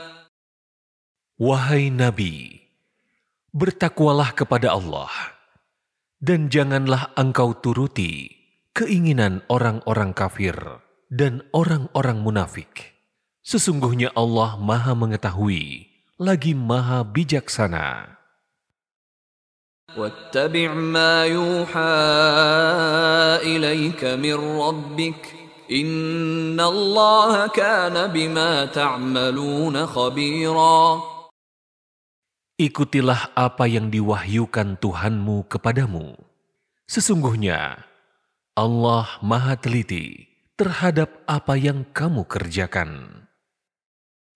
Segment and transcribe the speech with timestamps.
[1.39, 2.65] Wahai Nabi,
[3.55, 5.07] bertakwalah kepada Allah,
[6.19, 8.27] dan janganlah engkau turuti
[8.77, 10.55] keinginan orang-orang kafir
[11.09, 12.95] dan orang-orang munafik.
[13.42, 15.89] Sesungguhnya Allah Maha Mengetahui,
[16.20, 18.19] lagi Maha Bijaksana.
[19.97, 21.97] واتبع ما يوحى
[23.41, 25.23] اليك من ربك
[25.73, 30.81] ان الله كان بما تعملون خبيرا
[32.59, 36.19] Ikutilah apa yang diwahyukan Tuhanmu kepadamu.
[36.91, 37.87] Sesungguhnya
[38.59, 40.27] Allah Maha Teliti
[40.59, 43.23] terhadap apa yang kamu kerjakan.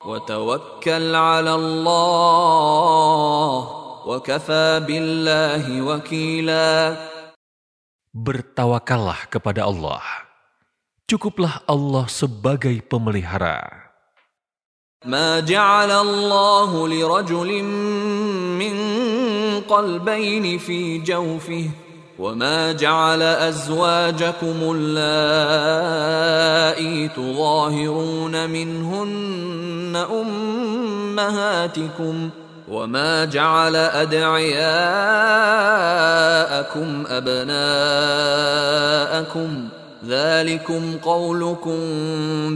[0.03, 3.59] وتوكل على الله
[4.07, 6.71] وكفى بالله وكيلا
[8.13, 10.05] Bertawakallah kepada Allah.
[11.09, 13.89] Cukuplah Allah sebagai pemelihara.
[15.03, 17.51] ما جعل الله لرجل
[18.55, 18.77] من
[19.67, 21.71] قلبين في جوفه
[22.20, 25.98] وما جعل ازواجكم اللائي
[27.08, 30.06] تظاهرون منهن
[31.16, 32.30] امهاتكم
[32.68, 34.64] وما جعل ادعياءكم
[37.08, 38.58] ابناءكم
[40.08, 41.78] ذلكم قولكم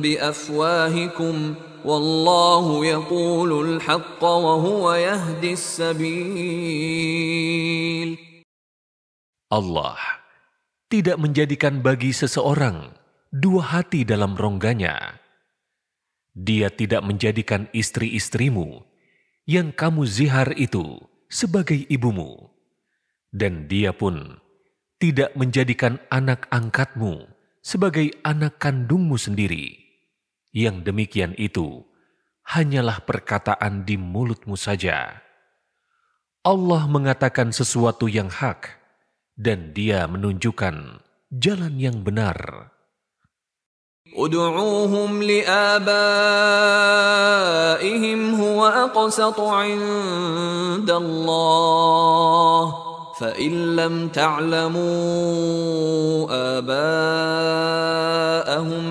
[0.02, 1.54] بافواهكم
[1.86, 7.12] والله يقول الحق وهو يهدي السبيل
[9.52, 10.00] Allah
[10.88, 12.96] tidak menjadikan bagi seseorang
[13.36, 15.20] dua hati dalam rongganya.
[16.32, 18.80] Dia tidak menjadikan istri-istrimu
[19.44, 22.48] yang kamu zihar itu sebagai ibumu.
[23.28, 24.40] Dan dia pun
[25.04, 27.28] tidak menjadikan anak angkatmu
[27.60, 29.84] sebagai anak kandungmu sendiri.
[30.56, 31.84] Yang demikian itu
[32.48, 35.20] hanyalah perkataan di mulutmu saja.
[36.42, 38.81] Allah mengatakan sesuatu yang hak,
[39.42, 41.02] dan dia menunjukkan
[41.34, 42.70] jalan yang benar.
[44.12, 45.80] ادعوهم لآبائهم
[48.36, 52.76] هو أقسط عند الله
[53.20, 54.82] فإن لم تعلموا
[56.60, 57.38] آباءهم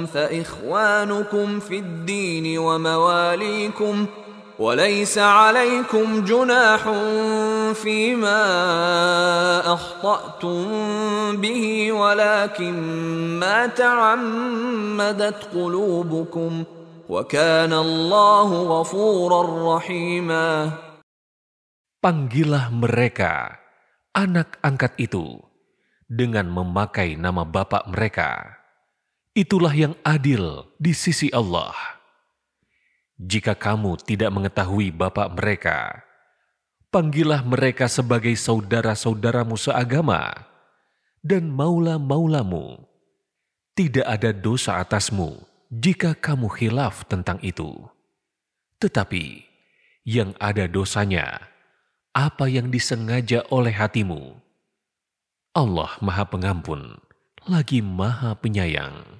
[0.07, 4.07] فإخوانكم في الدين ومواليكم
[4.60, 6.82] وليس عليكم جناح
[7.76, 8.42] فيما
[9.74, 10.62] أخطأتم
[11.38, 12.76] به ولكن
[13.40, 16.64] ما تعمدت قلوبكم
[17.10, 19.42] وكان الله غفورا
[19.76, 20.48] رحيما
[22.06, 23.58] Panggillah mereka,
[24.14, 25.42] anak angkat itu,
[26.06, 28.62] dengan memakai nama bapak mereka.
[29.34, 31.74] Itulah yang adil di sisi Allah.
[33.21, 36.09] Jika kamu tidak mengetahui bapak mereka,
[36.89, 40.49] panggillah mereka sebagai saudara-saudaramu seagama
[41.21, 42.81] dan maula-maulamu.
[43.77, 45.37] Tidak ada dosa atasmu
[45.69, 47.77] jika kamu khilaf tentang itu.
[48.81, 49.45] Tetapi
[50.09, 51.45] yang ada dosanya,
[52.17, 54.33] apa yang disengaja oleh hatimu.
[55.53, 56.97] Allah Maha Pengampun,
[57.45, 59.20] lagi Maha Penyayang.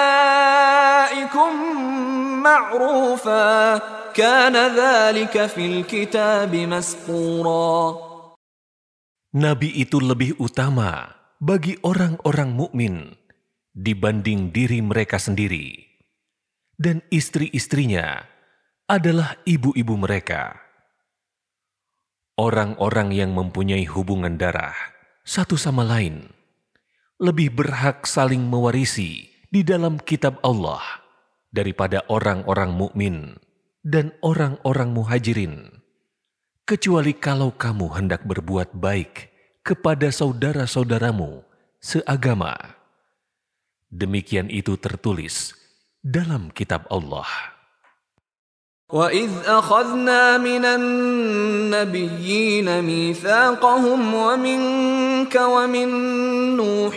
[2.44, 3.78] معروفا
[4.14, 8.06] كان ذلك في الكتاب مسطورا
[9.36, 11.12] Nabi itu lebih utama
[11.44, 13.20] bagi orang-orang mukmin
[13.76, 15.76] dibanding diri mereka sendiri,
[16.80, 18.24] dan istri-istrinya
[18.88, 20.56] adalah ibu-ibu mereka.
[22.41, 24.73] Orang-orang yang mempunyai hubungan darah
[25.29, 26.33] satu sama lain
[27.21, 30.81] lebih berhak saling mewarisi di dalam kitab Allah
[31.53, 33.37] daripada orang-orang mukmin
[33.85, 35.85] dan orang-orang muhajirin
[36.65, 39.29] kecuali kalau kamu hendak berbuat baik
[39.61, 41.45] kepada saudara-saudaramu
[41.77, 42.57] seagama.
[43.93, 45.53] Demikian itu tertulis
[46.01, 47.60] dalam kitab Allah.
[48.91, 55.89] وإذ أخذنا من النبيين ميثاقهم ومنك ومن
[56.59, 56.97] نوح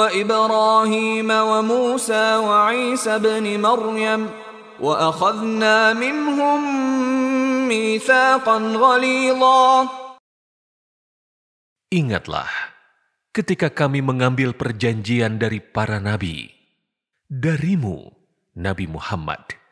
[0.00, 4.30] وإبراهيم وموسى وعيسى بن مريم
[4.80, 6.60] وأخذنا منهم
[7.68, 9.68] ميثاقا غليظا
[11.94, 12.50] Ingatlah
[13.30, 16.50] ketika kami mengambil perjanjian dari para nabi,
[17.30, 18.10] darimu
[18.58, 19.63] Nabi Muhammad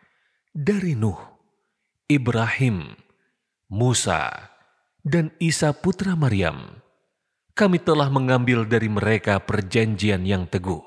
[0.52, 1.16] dari Nuh,
[2.12, 2.93] Ibrahim,
[3.72, 4.52] Musa,
[5.00, 6.76] dan Isa putra Maryam,
[7.56, 10.84] kami telah mengambil dari mereka perjanjian yang teguh.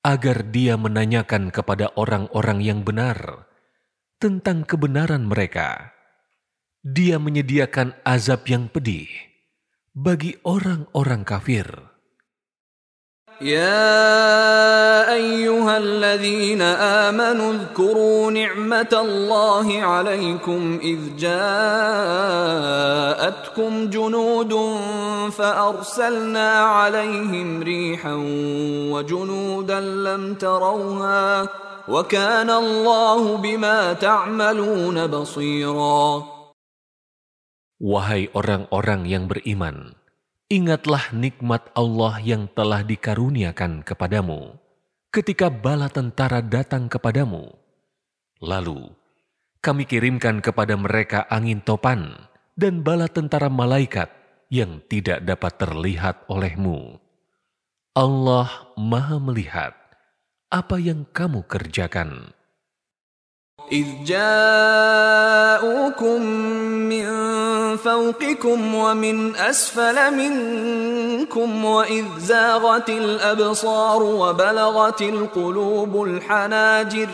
[0.00, 3.48] Agar dia menanyakan kepada orang-orang yang benar
[4.20, 5.99] tentang kebenaran mereka
[6.85, 9.09] Dia menyediakan azab yang pedih
[9.97, 11.95] bagi orang-orang kafir.
[13.41, 20.99] يا ايها الذين امنوا اذكروا نعمه الله عليكم اذ
[23.19, 24.79] جاءتكم جنود
[25.31, 28.13] فارسلنا عليهم ريحا
[28.93, 31.47] وجنودا لم تروها
[31.87, 36.35] وكان الله بما تعملون بصيرا
[37.79, 39.95] Wahai orang-orang yang beriman,
[40.45, 44.61] Ingatlah nikmat Allah yang telah dikaruniakan kepadamu
[45.09, 47.49] ketika bala tentara datang kepadamu.
[48.45, 48.93] Lalu,
[49.57, 54.13] kami kirimkan kepada mereka angin topan dan bala tentara malaikat
[54.53, 57.01] yang tidak dapat terlihat olehmu.
[57.97, 59.73] Allah Maha Melihat
[60.53, 62.37] apa yang kamu kerjakan.
[63.65, 64.61] إذ جاءوكم
[66.85, 67.05] من
[67.75, 77.09] فوقكم ومن أسفل منكم وإذ زاغت الأبصار وبلغت القلوب الحناجر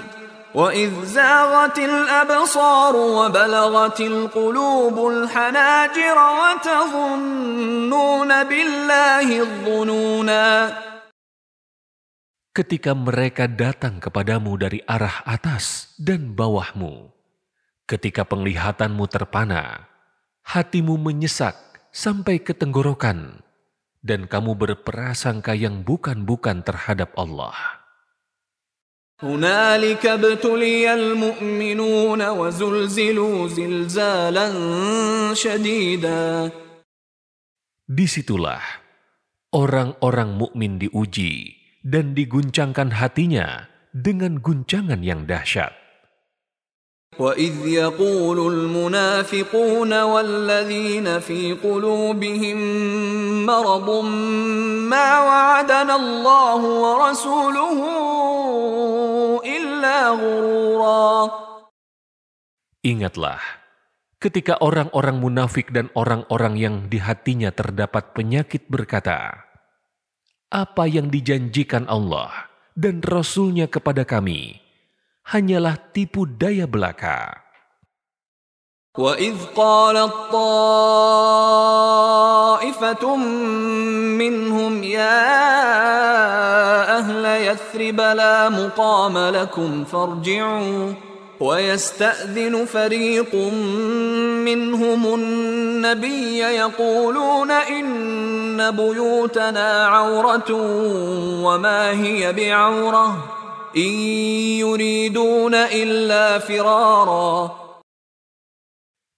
[0.53, 10.47] وإذ زاغت الأبصار وبلغت القلوب الحناجر وتظنون بالله الظنونا
[12.51, 17.07] ketika mereka datang kepadamu dari arah atas dan bawahmu,
[17.87, 19.87] ketika penglihatanmu terpana,
[20.46, 21.58] hatimu menyesak
[21.90, 23.42] sampai ke tenggorokan,
[24.06, 27.54] dan kamu berprasangka yang bukan-bukan terhadap Allah.
[37.86, 38.62] Di situlah
[39.50, 45.85] orang-orang mukmin diuji dan diguncangkan hatinya dengan guncangan yang dahsyat.
[47.21, 52.59] وَإِذْ يَقُولُ الْمُنَافِقُونَ وَالَّذِينَ فِي قُلُوبِهِم
[53.45, 53.87] مَّرَضٌ
[54.89, 57.79] مَّا وَعَدَنَا اللَّهُ وَرَسُولُهُ
[59.45, 61.13] إِلَّا غُرُورًا
[62.81, 63.37] Ingatlah,
[64.17, 69.45] ketika orang-orang munafik dan orang-orang yang di hatinya terdapat penyakit berkata,
[70.49, 74.64] apa yang dijanjikan Allah dan Rasulnya kepada kami
[75.32, 77.42] hanyalah tipu daya belaka.
[78.96, 80.76] وَإِذْ قَالَتْ طَائِفَةٌ
[84.16, 85.20] مِّنْهُمْ يَا
[86.98, 90.92] أَهْلَ يَثْرِبَ لَا مُقَامَ لَكُمْ فَارْجِعُوا
[91.40, 93.34] ويستأذن فريق
[94.44, 100.52] منهم النبي يقولون إن بيوتنا عورة
[101.44, 103.35] وما هي بعورة
[103.75, 103.93] إن
[104.59, 107.61] يريدون إلا فرارا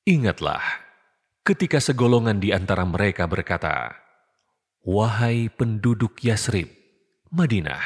[0.04, 0.60] Ingatlah,
[1.48, 3.96] ketika segolongan di antara mereka berkata,
[4.84, 6.68] Wahai penduduk Yasrib,
[7.32, 7.80] Madinah,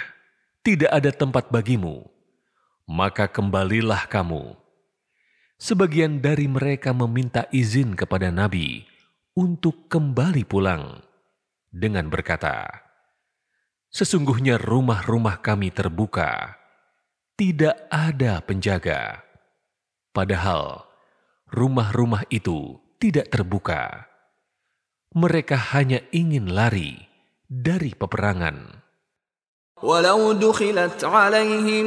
[0.66, 2.10] tidak ada tempat bagimu
[2.88, 4.56] maka kembalilah kamu.
[5.60, 8.88] Sebagian dari mereka meminta izin kepada Nabi
[9.36, 11.04] untuk kembali pulang
[11.68, 12.88] dengan berkata,
[13.92, 16.56] Sesungguhnya rumah-rumah kami terbuka,
[17.42, 19.22] tidak ada penjaga.
[20.10, 20.90] Padahal
[21.54, 24.10] rumah-rumah itu tidak terbuka.
[25.14, 26.98] Mereka hanya ingin lari
[27.48, 28.88] dari peperangan.
[29.78, 31.86] ولو دخلت عليهم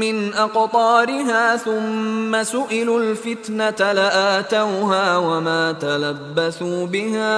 [0.00, 7.36] من أقطارها ثم سئلوا الفتنة لآتوها وما تلبثوا بها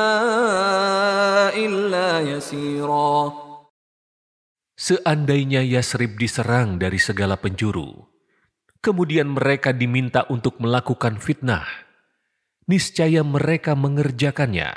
[1.58, 3.43] إلا يسيرا
[4.84, 8.00] Seandainya Yasrib diserang dari segala penjuru,
[8.80, 11.68] kemudian mereka diminta untuk melakukan fitnah,
[12.64, 14.72] niscaya mereka mengerjakannya.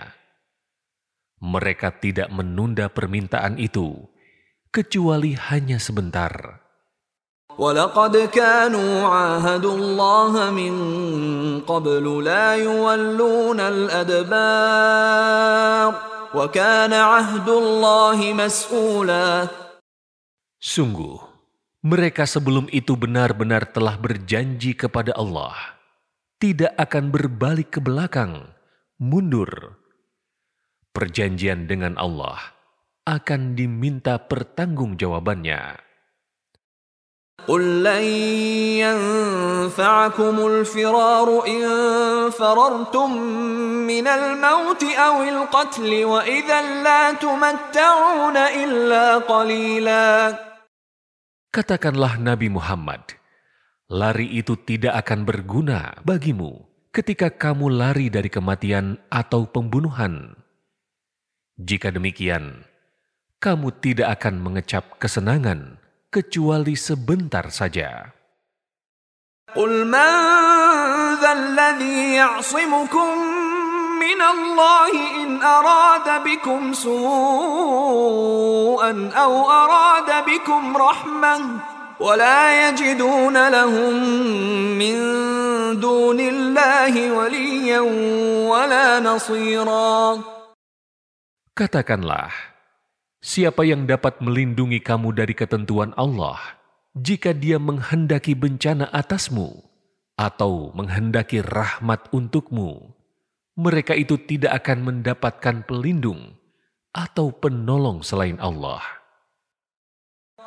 [1.40, 3.96] Mereka tidak menunda permintaan itu,
[4.76, 6.60] kecuali hanya sebentar.
[7.54, 10.74] ولقد كانوا عاهدوا الله من
[11.62, 14.34] قبل لا يولون الأدبار
[16.34, 19.48] وكان عهد الله مسؤولا
[20.59, 21.23] Sungguh,
[21.87, 25.55] mereka sebelum itu benar-benar telah berjanji kepada Allah,
[26.43, 28.51] tidak akan berbalik ke belakang,
[28.99, 29.79] mundur.
[30.91, 32.43] Perjanjian dengan Allah
[33.07, 35.88] akan diminta pertanggungjawabannya.
[37.44, 38.06] قل لن
[38.80, 41.64] ينفعكم الفرار إن
[42.32, 43.10] فررتم
[43.84, 50.08] من الموت أو القتل وإذا لا تمتعون إلا قليلا
[51.54, 53.14] Katakanlah Nabi Muhammad,
[53.86, 60.34] lari itu tidak akan berguna bagimu ketika kamu lari dari kematian atau pembunuhan.
[61.62, 62.66] Jika demikian,
[63.38, 65.78] kamu tidak akan mengecap kesenangan
[66.12, 68.10] kecuali sebentar saja.
[69.54, 70.10] قل من
[71.22, 73.18] ذا الذي يعصمكم
[74.02, 74.92] من الله
[75.24, 77.72] إن أراد بكم سوءا
[79.14, 81.60] أو أراد بكم رحمة
[82.00, 83.94] ولا يجدون لهم
[84.82, 84.98] من
[85.80, 87.80] دون الله وليا
[88.50, 90.22] ولا نصيرا
[91.54, 92.34] Katakanlah,
[93.28, 96.40] siapa yang dapat melindungi kamu dari ketentuan Allah
[96.94, 99.64] jika dia menghendaki bencana atasmu
[100.20, 102.94] atau menghendaki rahmat untukmu?
[103.54, 106.34] Mereka itu tidak akan mendapatkan pelindung
[106.90, 108.82] atau penolong selain Allah.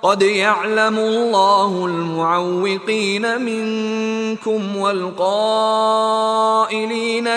[0.02, 5.78] قد يعلم الله المعوقين منكم والقائلين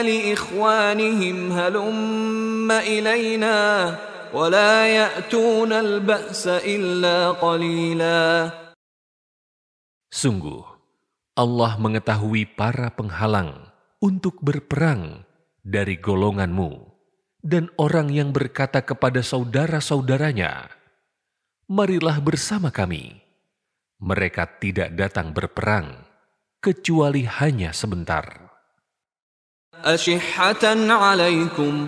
[0.02, 3.96] لإخوانهم هلم إلينا
[4.34, 8.24] ولا يأتون البأس إلا قليلا
[10.10, 10.66] Sungguh,
[11.38, 13.70] Allah mengetahui para penghalang
[14.02, 15.22] untuk berperang
[15.62, 16.90] dari golonganmu
[17.46, 20.66] dan orang yang berkata kepada saudara-saudaranya,
[21.70, 23.22] marilah bersama kami.
[24.02, 26.10] Mereka tidak datang berperang,
[26.58, 28.50] kecuali hanya sebentar.
[29.80, 31.88] أشحة عليكم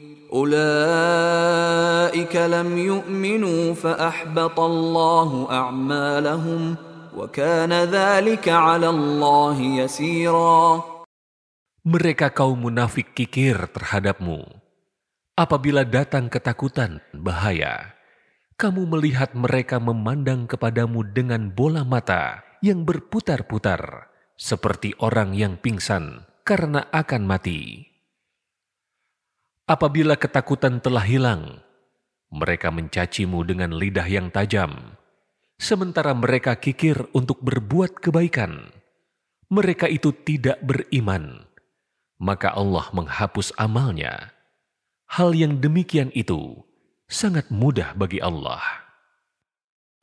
[0.32, 1.56] أولئك
[2.36, 6.62] لم يؤمنوا فأحبط الله أعمالهم
[7.16, 10.82] وكان ذلك على الله يسيرا
[11.86, 14.42] Mereka kaum munafik kikir terhadapmu.
[15.38, 17.94] Apabila datang ketakutan, bahaya,
[18.58, 26.90] kamu melihat mereka memandang kepadamu dengan bola mata yang berputar-putar, seperti orang yang pingsan karena
[26.90, 27.86] akan mati.
[29.70, 31.58] Apabila ketakutan telah hilang,
[32.30, 34.94] mereka mencacimu dengan lidah yang tajam,
[35.58, 38.70] sementara mereka kikir untuk berbuat kebaikan.
[39.50, 41.46] Mereka itu tidak beriman,
[42.18, 44.34] maka Allah menghapus amalnya.
[45.06, 46.66] Hal yang demikian itu
[47.06, 48.86] sangat mudah bagi Allah.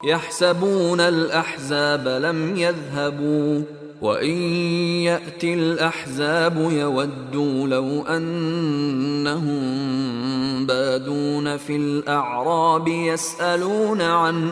[0.03, 3.63] يحسبون الأحزاب لم يذهبوا
[4.03, 4.37] وإن
[5.07, 9.63] يأتي الأحزاب يودوا لو أنهم
[10.65, 14.49] بادون في الأعراب يسألون عن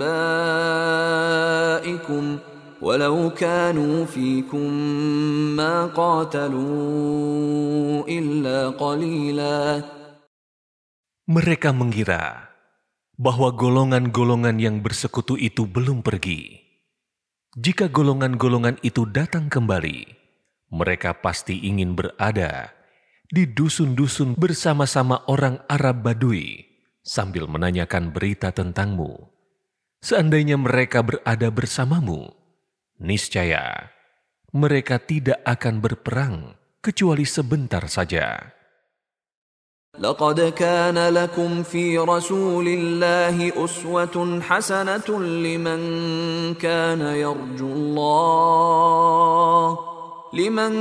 [0.00, 0.10] أنبائكم
[2.82, 4.72] ولو كانوا فيكم
[5.58, 6.60] ما قاتلوا
[8.08, 9.82] إلا قليلا
[11.30, 12.50] Mereka mengira
[13.14, 16.63] bahwa golongan-golongan yang bersekutu itu belum pergi.
[17.55, 20.11] Jika golongan-golongan itu datang kembali,
[20.75, 22.75] mereka pasti ingin berada
[23.31, 26.67] di dusun-dusun bersama-sama orang Arab Badui
[26.99, 29.31] sambil menanyakan berita tentangmu.
[30.03, 32.27] Seandainya mereka berada bersamamu,
[32.99, 33.87] niscaya
[34.51, 36.35] mereka tidak akan berperang
[36.83, 38.54] kecuali sebentar saja.
[39.99, 45.81] لقد كان لكم في رسول الله أسوة حسنة لمن
[46.59, 49.77] كان يرجو الله
[50.33, 50.73] لمن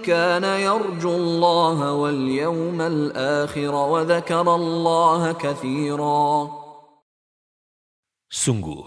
[0.00, 6.48] كان يرجو الله واليوم الآخر وذكر الله كثيرا.
[8.28, 8.84] Sungguh,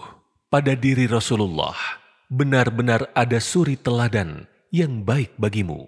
[0.50, 1.74] pada diri Rasulullah
[2.30, 5.86] benar-benar ada suri teladan yang baik bagimu,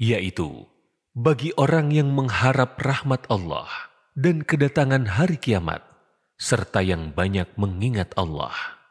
[0.00, 0.64] yaitu
[1.15, 3.67] bagi orang yang mengharap rahmat Allah
[4.15, 5.83] dan kedatangan hari kiamat,
[6.39, 8.81] serta yang banyak mengingat Allah.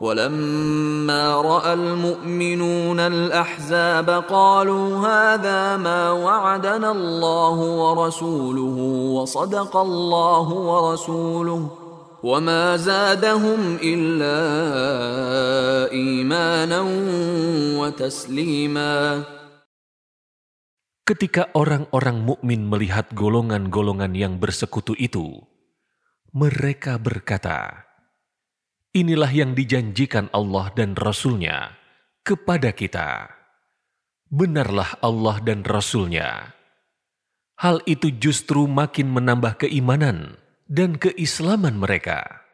[0.00, 8.76] ولما راى المؤمنون الاحزاب قالوا هذا ما وعدنا الله ورسوله
[9.16, 11.68] وصدق الله ورسوله
[12.22, 14.38] وما زادهم الا
[15.92, 16.80] ايمانا
[17.80, 19.22] وتسليما
[21.10, 25.38] Ketika orang-orang mukmin melihat golongan-golongan yang bersekutu itu,
[26.34, 27.86] mereka berkata,
[28.90, 31.78] Inilah yang dijanjikan Allah dan Rasul-Nya
[32.26, 33.30] kepada kita.
[34.26, 36.56] Benarlah Allah dan Rasul-Nya.
[37.60, 42.46] Hal itu justru makin menambah keimanan dan keislaman mereka.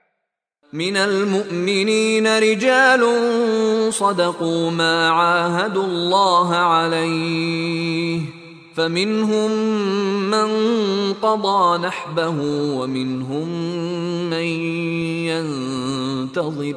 [0.73, 3.03] من المؤمنين رجال
[3.93, 8.36] صدقوا ما عاهدوا الله عليه
[8.77, 9.51] فمنهم
[10.33, 10.49] من
[11.21, 12.37] قضى نحبه
[12.79, 13.49] ومنهم
[14.33, 14.49] من
[15.29, 16.77] ينتظر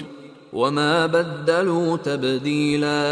[0.53, 3.03] وما بدلوا تبديلا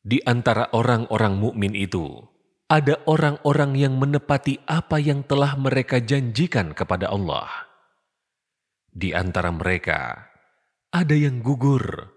[0.00, 2.24] Di antara orang-orang mukmin itu,
[2.72, 7.68] ada orang-orang yang menepati apa yang telah mereka janjikan kepada Allah.
[8.88, 10.32] Di antara mereka,
[10.88, 12.16] ada yang gugur,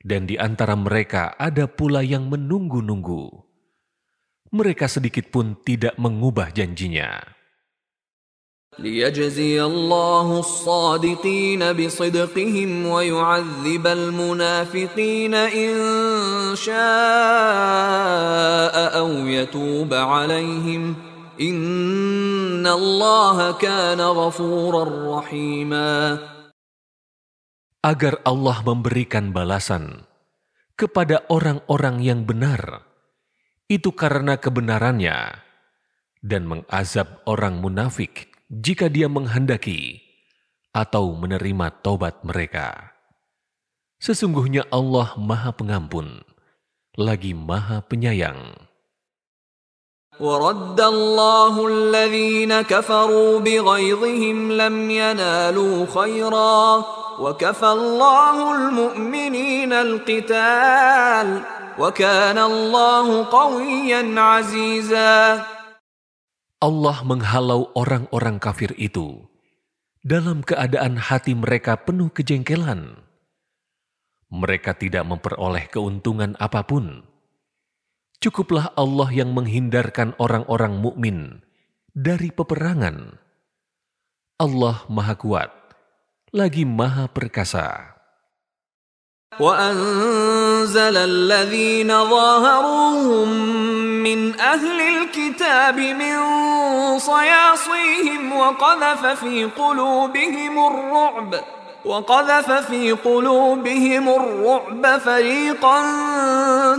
[0.00, 3.48] dan di antara mereka ada pula yang menunggu-nunggu.
[4.52, 7.38] Mereka sedikit pun tidak mengubah janjinya.
[8.78, 15.74] ليجزي الله الصادقين بصدقهم ويعذب المنافقين إن
[16.54, 16.76] شاء
[18.98, 20.94] أو يتوب عليهم
[21.40, 24.84] إن الله كان غفورا
[25.18, 26.18] رحيما
[27.78, 30.02] Agar Allah memberikan balasan
[30.74, 32.82] kepada orang-orang yang benar,
[33.68, 35.44] itu karena kebenarannya,
[36.24, 40.00] dan mengazab orang munafik jika dia menghendaki
[40.72, 42.94] atau menerima taubat mereka.
[43.98, 46.22] Sesungguhnya Allah Maha Pengampun,
[46.94, 48.68] lagi Maha Penyayang.
[50.18, 56.84] ورد الله الذين كفروا بغيظهم لم ينالوا خيرا
[57.22, 61.42] وكفى الله المؤمنين القتال
[66.61, 69.25] Allah menghalau orang-orang kafir itu
[70.03, 73.01] dalam keadaan hati mereka penuh kejengkelan.
[74.29, 77.07] Mereka tidak memperoleh keuntungan apa pun.
[78.21, 81.43] Cukuplah Allah yang menghindarkan orang-orang mukmin
[81.91, 83.17] dari peperangan.
[84.37, 85.51] Allah Maha Kuat,
[86.31, 87.93] lagi Maha Perkasa.
[90.62, 93.28] وأنزل الذين ظاهروهم
[94.06, 96.16] من أهل الكتاب من
[96.98, 101.30] صياصيهم وقذف في قلوبهم الرعب
[101.84, 105.78] وقذف في قلوبهم الرعب فريقا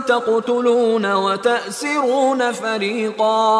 [0.07, 3.51] تقتلون وتأسرون فريقا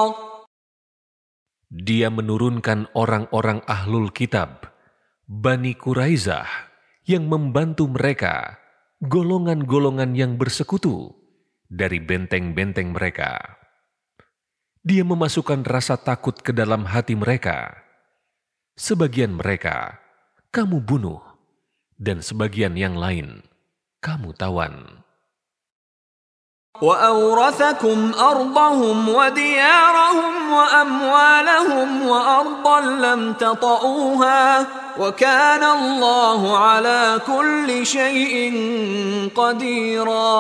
[1.70, 4.74] Dia menurunkan orang-orang ahlul kitab,
[5.30, 6.50] Bani Quraizah,
[7.06, 8.58] yang membantu mereka,
[9.05, 11.13] golongan-golongan yang bersekutu
[11.69, 13.61] dari benteng-benteng mereka.
[14.85, 17.73] Dia memasukkan rasa takut ke dalam hati mereka.
[18.77, 20.01] Sebagian mereka
[20.55, 21.21] kamu bunuh,
[22.01, 23.45] dan sebagian yang lain
[24.01, 25.04] kamu tawan.
[26.80, 34.44] وأورثكم أرضهم وديارهم وأموالهم وأرضا لم تطئوها
[35.00, 38.34] وكان الله على كل شيء
[39.36, 40.40] قديرا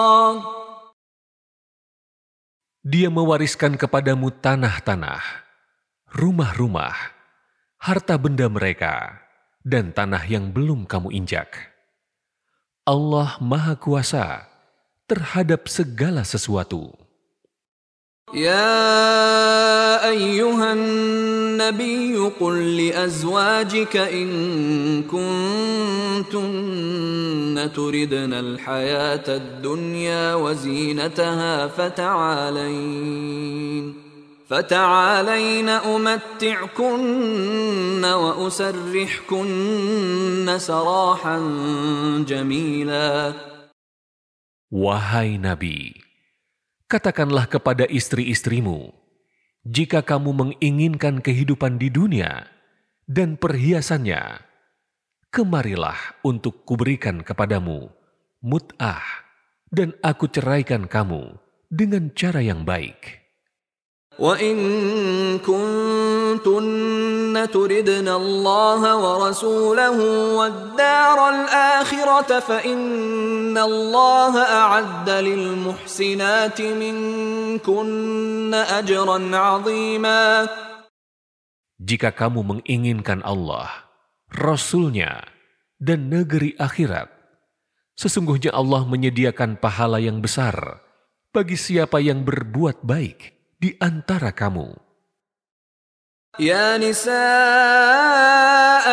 [2.89, 5.21] Dia mewariskan kepadamu tanah-tanah,
[6.09, 6.95] rumah-rumah,
[7.77, 9.19] harta benda mereka,
[9.61, 11.69] dan tanah yang belum kamu injak.
[12.87, 14.49] Allah Maha Kuasa
[15.08, 17.04] terhadap segala sesuatu.
[18.34, 26.50] يا ايها النبي قل لازواجك ان كنتن
[27.74, 33.14] تردن الحياة الدنيا وزينتها فتعالين
[34.48, 36.94] فتعالين امتعكن
[38.04, 39.54] واسرحكن
[40.58, 41.38] سراحا
[42.28, 43.32] جميلا
[44.74, 45.94] Wahai Nabi,
[46.90, 48.90] katakanlah kepada istri-istrimu,
[49.62, 52.50] jika kamu menginginkan kehidupan di dunia
[53.06, 54.42] dan perhiasannya,
[55.30, 57.86] kemarilah untuk kuberikan kepadamu
[58.42, 59.06] mut'ah
[59.70, 61.38] dan aku ceraikan kamu
[61.70, 63.23] dengan cara yang baik.
[64.18, 64.56] وإن
[65.42, 69.98] كنتن تردن الله ورسوله
[70.38, 80.22] والدار الآخرة فإن الله أعد للمحسنات منكن أجرا عظيما
[81.84, 83.90] Jika kamu menginginkan Allah,
[84.30, 85.26] Rasulnya,
[85.76, 87.10] dan negeri akhirat,
[87.98, 90.80] sesungguhnya Allah menyediakan pahala yang besar
[91.34, 93.34] bagi siapa yang berbuat baik.
[93.64, 94.84] Di antara kamu.
[96.34, 97.14] يا نساء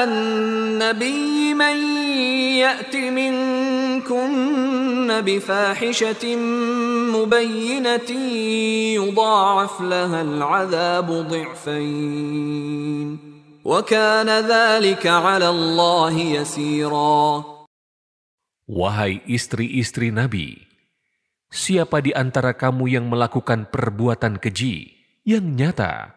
[0.04, 1.78] النبي من
[2.62, 4.42] يأت منكن
[5.26, 6.36] بفاحشة
[7.18, 8.12] مبينة
[8.94, 13.18] يضاعف لها العذاب ضعفين
[13.66, 17.44] وكان ذلك على الله يسيرا
[18.72, 20.71] Wahai istri-istri Nabi,
[21.52, 24.96] siapa di antara kamu yang melakukan perbuatan keji
[25.28, 26.16] yang nyata,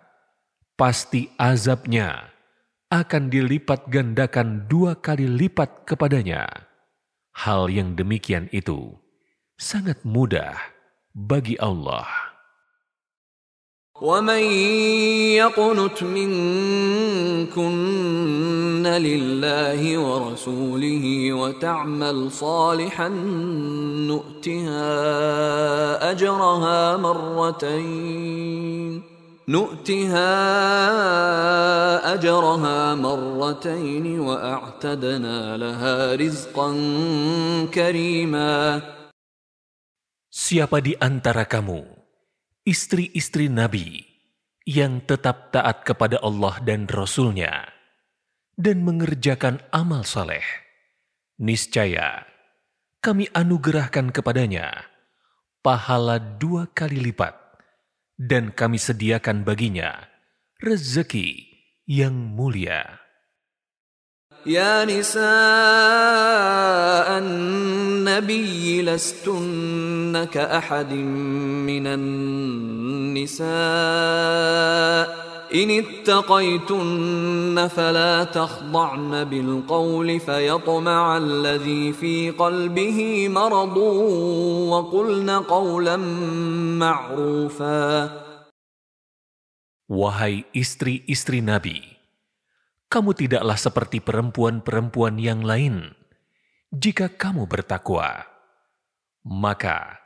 [0.79, 2.33] pasti azabnya
[2.89, 6.47] akan dilipat gandakan dua kali lipat kepadanya.
[7.35, 8.95] Hal yang demikian itu
[9.59, 10.55] sangat mudah
[11.11, 12.34] bagi Allah.
[14.03, 14.43] ومن
[15.39, 17.73] يقنت منكن
[18.87, 23.09] لله ورسوله وتعمل صالحا
[24.11, 24.91] نؤتها
[26.11, 29.03] اجرها مرتين
[29.49, 30.35] نؤتها
[32.15, 36.71] اجرها مرتين واعتدنا لها رزقا
[37.75, 38.81] كريما
[40.35, 42.04] Siapa di antara kamu,
[42.65, 44.09] istri-istri Nabi,
[44.65, 47.69] yang tetap taat kepada Allah dan Rasul-Nya,
[48.57, 50.45] dan mengerjakan amal saleh,
[51.37, 52.25] niscaya
[53.05, 54.89] kami anugerahkan kepadanya
[55.61, 57.37] pahala dua kali lipat,
[58.17, 60.09] dan kami sediakan baginya
[60.65, 61.45] rezeki
[61.85, 63.04] yang mulia.
[64.47, 65.25] يا نساء
[67.19, 73.45] النبي لستن كأحد من النساء
[75.55, 83.77] إن اتقيتن فلا تخضعن بالقول فيطمع الذي في قلبه مرض
[84.69, 85.97] وقلن قولا
[86.77, 88.25] معروفا
[89.85, 91.94] Wahai istri-istri Nabi,
[92.95, 95.99] kamu tidaklah seperti perempuan-perempuan yang lain.
[96.71, 98.23] Jika kamu bertakwa,
[99.27, 99.99] maka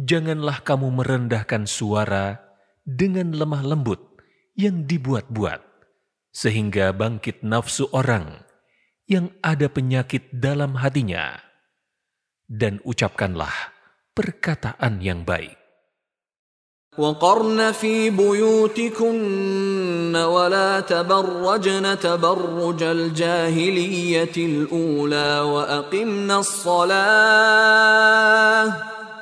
[0.00, 2.40] janganlah kamu merendahkan suara
[2.88, 4.00] dengan lemah lembut
[4.56, 5.60] yang dibuat-buat,
[6.32, 8.40] sehingga bangkit nafsu orang
[9.04, 11.36] yang ada penyakit dalam hatinya.
[12.48, 13.52] Dan ucapkanlah
[14.16, 15.63] perkataan yang baik.
[16.98, 26.94] وقرن في بيوتكن ولا تبرجن تبرج الجاهلية الأولى وأقمنا الصلاة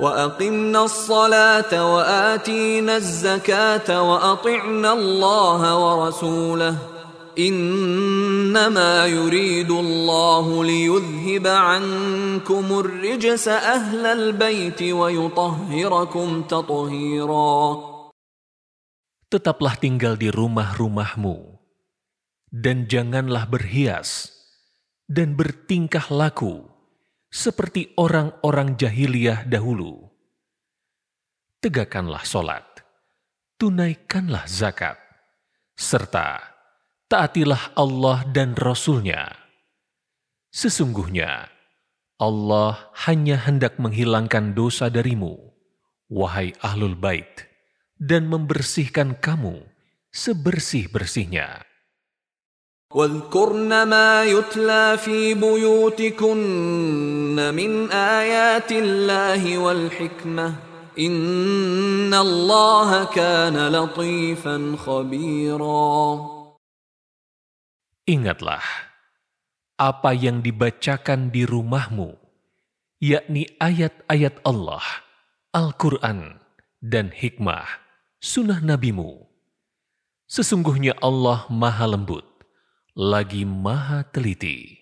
[0.00, 6.76] وأقمنا الصلاة وآتينا الزكاة وأطعنا الله ورسوله
[7.37, 17.59] إنما يريد الله ليذهب عنكم الرجس أهل البيت ويطهركم تطهيرا
[19.27, 21.59] Tetaplah tinggal di rumah-rumahmu,
[22.47, 24.31] dan janganlah berhias
[25.03, 26.63] dan bertingkah laku
[27.27, 29.99] seperti orang-orang jahiliyah dahulu.
[31.59, 32.63] Tegakkanlah solat,
[33.59, 34.95] tunaikanlah zakat,
[35.75, 36.50] serta
[37.11, 39.31] taatilah Allah dan Rasul-Nya.
[40.51, 41.47] Sesungguhnya,
[42.17, 45.37] Allah hanya hendak menghilangkan dosa darimu,
[46.09, 47.45] wahai ahlul bait,
[48.01, 49.63] dan membersihkan kamu
[50.11, 51.63] sebersih-bersihnya.
[52.87, 60.55] واذكرن ما يتلى في بيوتكن من آيات الله والحكمة
[60.99, 66.37] إن الله كان لطيفا خبيرا
[68.02, 68.66] Ingatlah
[69.78, 72.18] apa yang dibacakan di rumahmu,
[72.98, 74.82] yakni ayat-ayat Allah,
[75.54, 76.42] Al-Quran,
[76.82, 77.62] dan hikmah,
[78.18, 79.22] sunnah nabimu.
[80.26, 82.26] Sesungguhnya Allah maha lembut,
[82.98, 84.81] lagi maha teliti.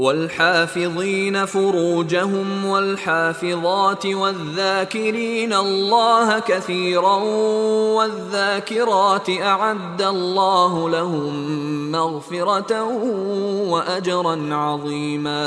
[0.00, 7.16] والحافظين فروجهم والحافظات والذاكرين الله كثيرا
[7.96, 11.32] والذاكرات أعد الله لهم
[11.92, 12.72] مغفرة
[13.68, 15.46] وأجرا عظيما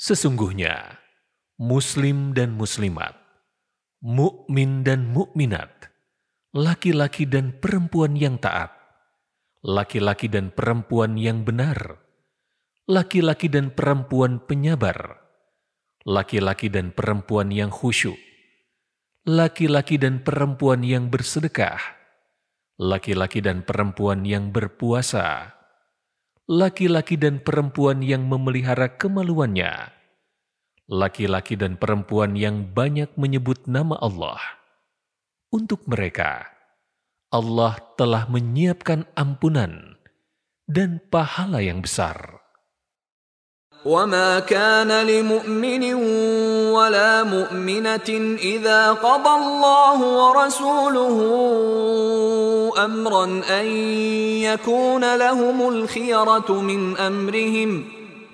[0.00, 0.96] Sesungguhnya,
[1.60, 3.12] muslim dan muslimat,
[4.00, 5.92] mukmin dan mukminat,
[6.56, 8.72] laki-laki dan perempuan yang taat,
[9.60, 12.00] laki-laki dan perempuan yang benar,
[12.85, 15.17] laki-laki dan perempuan penyabar,
[16.05, 18.13] laki-laki dan perempuan yang khusyuk,
[19.25, 21.81] laki-laki dan perempuan yang bersedekah,
[22.77, 25.57] laki-laki dan perempuan yang berpuasa,
[26.45, 29.89] laki-laki dan perempuan yang memelihara kemaluannya,
[30.85, 34.37] laki-laki dan perempuan yang banyak menyebut nama Allah.
[35.49, 36.45] Untuk mereka,
[37.33, 39.97] Allah telah menyiapkan ampunan
[40.69, 42.44] dan pahala yang besar.
[43.84, 45.84] وما كان لمؤمن
[46.68, 51.16] ولا مؤمنة إذا قضى الله ورسوله
[52.84, 53.66] أمرا أن
[54.44, 57.70] يكون لهم الخيرة من أمرهم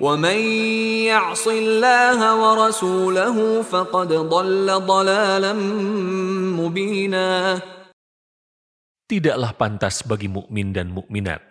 [0.00, 0.38] ومن
[1.06, 5.52] يعص الله ورسوله فقد ضل ضلالا
[6.58, 7.30] مبينا
[9.06, 11.49] Tidaklah pantas bagi mukmin dan mukminat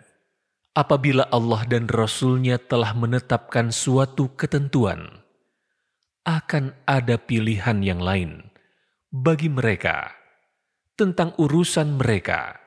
[0.71, 5.23] apabila Allah dan Rasul-Nya telah menetapkan suatu ketentuan,
[6.23, 8.53] akan ada pilihan yang lain
[9.09, 10.13] bagi mereka
[10.95, 12.61] tentang urusan mereka.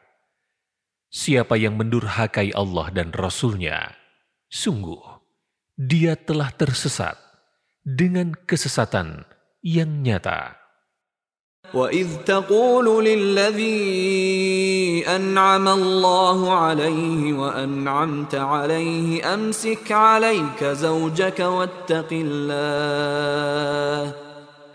[1.15, 3.95] Siapa yang mendurhakai Allah dan Rasul-Nya,
[4.51, 4.99] sungguh
[5.79, 7.15] dia telah tersesat
[7.87, 9.23] dengan kesesatan
[9.63, 10.64] yang nyata.
[11.75, 13.75] وإذ تقول للذي
[15.09, 23.05] أنعم الله عليه وأنعمت عليه أمسك عليك زوجك واتق الله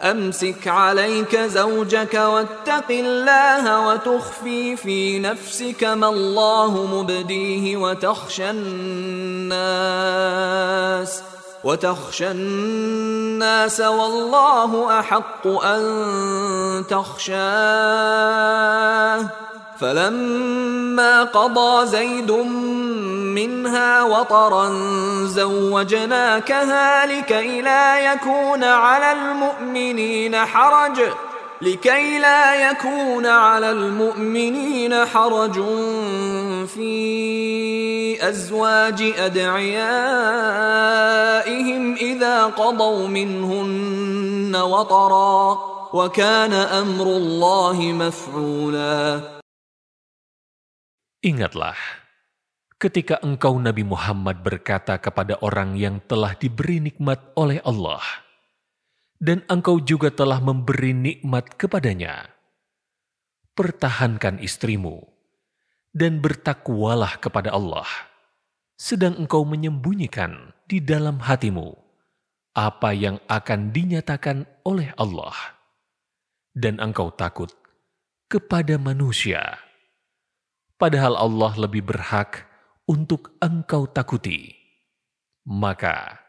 [0.01, 9.59] أمسك عليك زوجك واتق الله وتخفي في نفسك ما الله مبديه وتخشى الناس
[11.35, 18.39] ۖ وتخشى الناس والله أحق أن تخشاه.
[19.79, 22.31] فلما قضى زيد
[23.35, 24.69] منها وطرا
[25.25, 31.01] زوجناكها لكي لا يكون على المؤمنين حرج.
[31.62, 35.54] لكي لا يكون على المؤمنين حرج
[36.66, 36.92] في
[38.28, 39.82] أزواج أدعيائهم
[41.94, 45.58] إذا قضوا منهن وطرا
[45.94, 49.20] وكان أمر الله مفعولا
[51.24, 51.72] Ingatlah,
[52.76, 58.04] ketika engkau Nabi Muhammad berkata kepada orang yang telah diberi nikmat oleh Allah,
[59.19, 62.31] dan engkau juga telah memberi nikmat kepadanya.
[63.53, 65.03] Pertahankan istrimu,
[65.91, 67.87] dan bertakwalah kepada Allah,
[68.79, 71.75] sedang engkau menyembunyikan di dalam hatimu
[72.55, 75.35] apa yang akan dinyatakan oleh Allah,
[76.55, 77.51] dan engkau takut
[78.31, 79.59] kepada manusia,
[80.79, 82.47] padahal Allah lebih berhak
[82.87, 84.55] untuk engkau takuti.
[85.43, 86.28] Maka,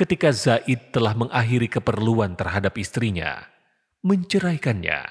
[0.00, 3.44] ketika Zaid telah mengakhiri keperluan terhadap istrinya,
[4.00, 5.04] menceraikannya.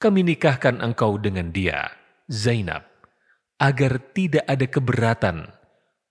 [0.00, 1.92] Kami nikahkan engkau dengan dia,
[2.24, 2.88] Zainab,
[3.60, 5.52] agar tidak ada keberatan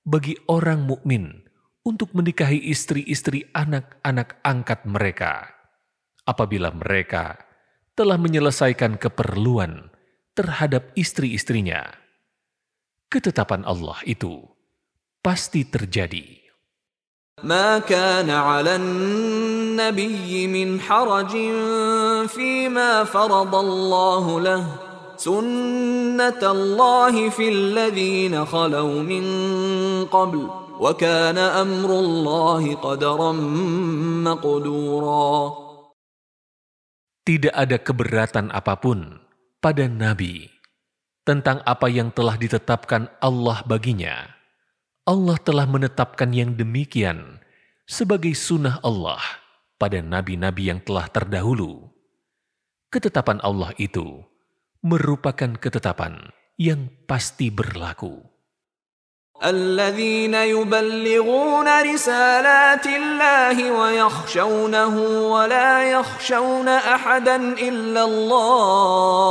[0.05, 1.41] bagi orang mukmin
[1.81, 5.49] untuk menikahi istri-istri anak-anak angkat mereka
[6.29, 7.41] apabila mereka
[7.97, 9.89] telah menyelesaikan keperluan
[10.37, 11.89] terhadap istri-istrinya.
[13.09, 14.45] Ketetapan Allah itu
[15.19, 16.40] pasti terjadi.
[17.44, 21.32] ما كان على النبي من حرج
[22.32, 24.64] فيما فرض الله له
[25.16, 29.24] سنة الله في الذين خلوا من
[30.08, 30.48] قبل
[30.80, 33.32] وكان أمر الله قدرا
[34.24, 35.34] مقدورا
[37.26, 39.18] Tidak ada keberatan apapun
[39.58, 40.46] pada Nabi
[41.26, 44.30] tentang apa yang telah ditetapkan Allah baginya.
[45.06, 47.38] Allah telah menetapkan yang demikian
[47.86, 49.22] sebagai sunnah Allah
[49.78, 51.94] pada nabi-nabi yang telah terdahulu.
[52.90, 54.26] Ketetapan Allah itu
[54.82, 58.36] merupakan ketetapan yang pasti berlaku.
[59.36, 64.96] الذين يبلغون رسالات الله ويخشونه
[65.28, 69.30] ولا يخشون احدا الا الله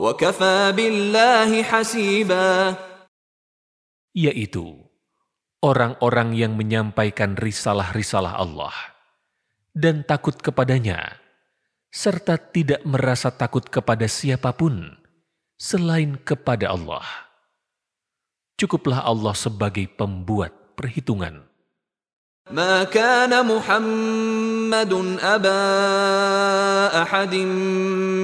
[0.00, 2.74] وكفى بالله حسيبا
[4.16, 4.76] Yaitu
[5.64, 8.74] orang-orang yang menyampaikan risalah-risalah Allah
[9.72, 11.16] dan takut kepadanya,
[11.88, 15.00] serta tidak merasa takut kepada siapapun
[15.56, 17.04] selain kepada Allah.
[18.60, 21.52] Cukuplah Allah sebagai pembuat perhitungan.
[22.50, 25.62] ما كان محمد ابا
[27.02, 27.34] احد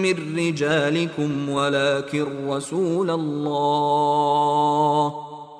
[0.02, 5.02] من رجالكم ولكن رسول الله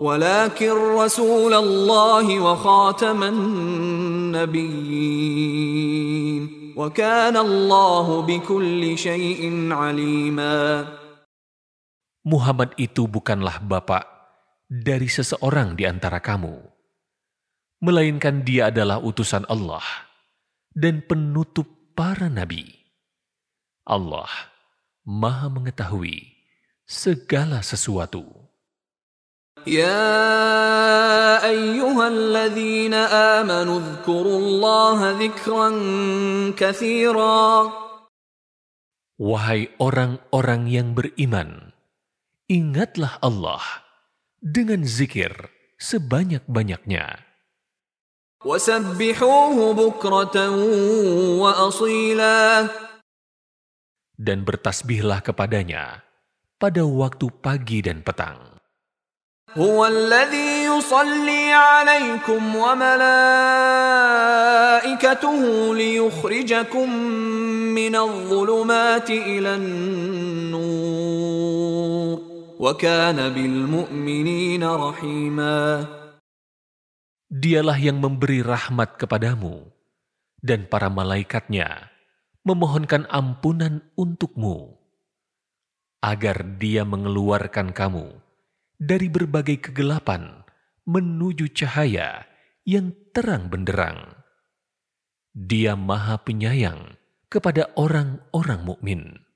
[0.00, 4.38] ولكن رسول الله وخاتم النبيين
[6.76, 10.86] وكان الله بكل شيء عليما
[12.28, 14.04] Muhammad itu bukanlah bapak
[14.68, 16.60] dari seseorang di antara kamu,
[17.80, 19.80] melainkan dia adalah utusan Allah
[20.76, 21.64] dan penutup
[21.96, 22.68] para nabi.
[23.88, 24.28] Allah
[25.08, 26.36] Maha Mengetahui
[26.84, 28.41] segala sesuatu.
[29.68, 35.68] يا ايها الذين امنوا اذكروا الله ذكرا
[36.56, 37.44] كثيرا
[39.18, 41.74] Wahai orang-orang yang beriman,
[42.46, 43.82] ingatlah Allah
[44.38, 45.34] dengan zikir
[45.82, 47.26] sebanyak-banyaknya.
[48.46, 50.36] وسبحوه بكره
[51.42, 52.38] واصيلا
[54.14, 56.06] dan bertasbihlah kepadanya
[56.62, 58.51] pada waktu pagi dan petang.
[59.58, 62.94] هو الذي يصلي عليكم وملائكته
[65.74, 66.88] ليخرجكم
[67.74, 70.58] من الظلمات الى النور
[72.60, 75.86] وكان بالمؤمنين رحيما
[77.28, 79.68] Dialah yang memberi rahmat kepadamu,
[80.40, 81.92] dan para malaikatnya
[82.40, 84.80] memohonkan ampunan untukmu,
[86.00, 88.16] agar dia mengeluarkan kamu
[88.78, 90.46] dari berbagai kegelapan
[90.88, 92.24] menuju cahaya
[92.64, 94.22] yang terang benderang.
[95.34, 96.96] Dia maha penyayang
[97.28, 99.28] kepada orang-orang mukmin.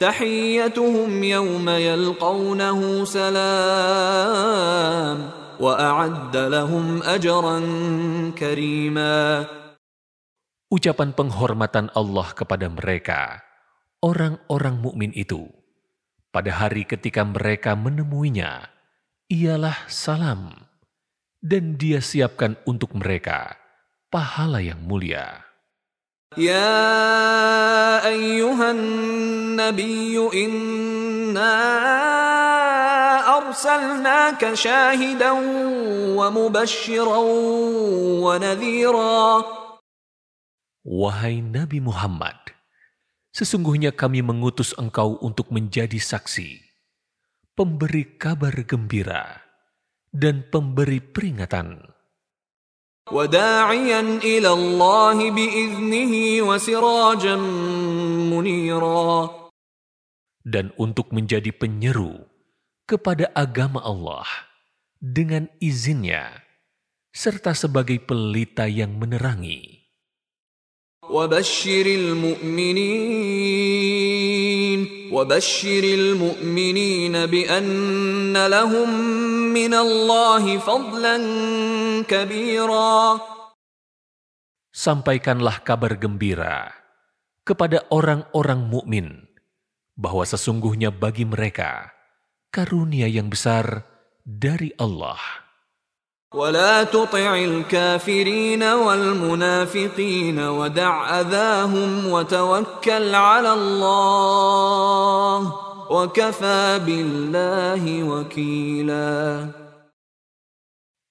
[0.00, 4.60] تحيتهم يوم يلقونه سلام
[5.60, 7.58] واعد لهم اجرا
[8.32, 9.44] كريما
[10.70, 13.42] Ucapan penghormatan Allah kepada mereka,
[14.06, 15.50] orang-orang mukmin itu,
[16.35, 18.67] pada hari ketika mereka menemuinya,
[19.31, 20.51] ialah salam,
[21.39, 23.55] dan dia siapkan untuk mereka
[24.11, 25.47] pahala yang mulia.
[26.35, 28.83] Ya ayyuhan
[29.55, 31.55] nabiyyu inna
[33.39, 35.39] arsalnaka syahidan
[36.19, 37.31] wa mubashiran
[38.19, 39.39] wa nadhira.
[40.83, 42.35] Wahai Nabi Muhammad,
[43.35, 46.55] Sesungguhnya kami mengutus engkau untuk menjadi saksi,
[47.51, 49.43] pemberi kabar gembira,
[50.07, 51.83] dan pemberi peringatan.
[60.47, 62.15] Dan untuk menjadi penyeru
[62.87, 64.23] kepada agama Allah
[65.03, 66.39] dengan izinnya,
[67.11, 69.84] serta sebagai pelita yang menerangi.
[71.10, 72.80] وبشر المؤمنين
[75.10, 78.90] وبشر المؤمنين بان لهم
[79.50, 81.16] من الله فضلا
[82.06, 83.20] كبيرا
[84.70, 86.70] Sampaikanlah kabar gembira
[87.42, 89.26] kepada orang-orang mukmin
[89.98, 91.90] bahwa sesungguhnya bagi mereka
[92.54, 93.82] karunia yang besar
[94.22, 95.18] dari Allah.
[96.34, 105.40] ولا تطع الكافرين والمنافقين ودع أذاهم وتوكل على الله
[105.90, 109.10] وكفى بالله وكيلا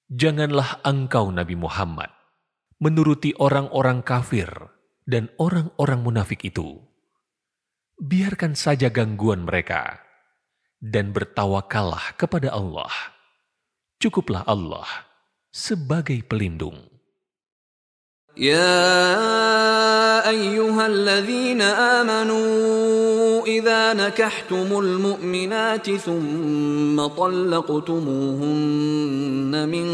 [0.09, 2.09] Janganlah engkau Nabi Muhammad
[2.81, 4.49] menuruti orang-orang kafir
[5.05, 6.81] dan orang-orang munafik itu.
[8.01, 10.01] Biarkan saja gangguan mereka
[10.81, 12.89] dan bertawakallah kepada Allah.
[14.01, 15.09] Cukuplah Allah
[15.54, 16.74] sebagai pelindung.
[18.34, 28.42] يا أيها الذين آمنوا إذا نكحتم المؤمنات ثم طلقتموهن
[29.70, 29.86] من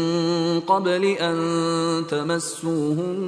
[0.59, 1.37] قبل أن
[2.09, 3.21] تمسوهن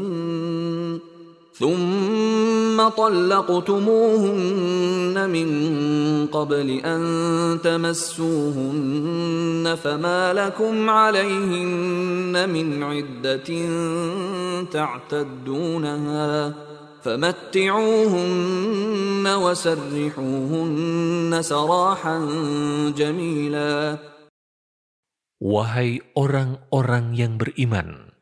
[1.64, 5.48] ثم طلقتموهن من
[6.28, 7.02] قبل أن
[7.64, 13.50] تمسوهن فما لكم عليهن من عدة
[14.76, 16.54] تعتدونها
[17.04, 22.18] فمتعوهن وسرحوهن سراحا
[22.92, 23.98] جميلا.
[25.44, 28.13] Wahai orang-orang yang beriman,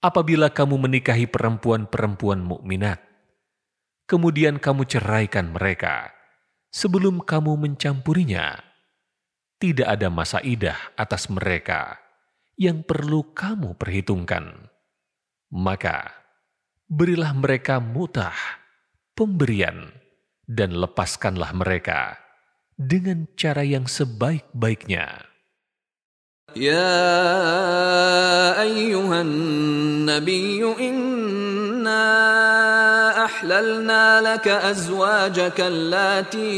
[0.00, 3.00] apabila kamu menikahi perempuan-perempuan mukminat,
[4.08, 6.12] kemudian kamu ceraikan mereka
[6.72, 8.58] sebelum kamu mencampurinya,
[9.60, 12.00] tidak ada masa idah atas mereka
[12.56, 14.68] yang perlu kamu perhitungkan.
[15.52, 16.10] Maka,
[16.88, 18.36] berilah mereka mutah,
[19.12, 19.92] pemberian,
[20.50, 22.18] dan lepaskanlah mereka
[22.74, 25.29] dengan cara yang sebaik-baiknya.
[26.56, 27.02] يا
[28.62, 32.00] أيها النبي إنا
[33.24, 36.50] أحللنا لك أزواجك اللاتي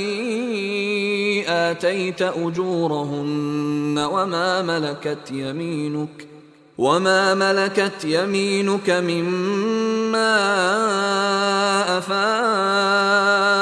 [1.48, 6.26] آتيت أجورهن وما ملكت يمينك
[6.78, 10.38] وما ملكت يمينك مما
[11.98, 13.61] أفاء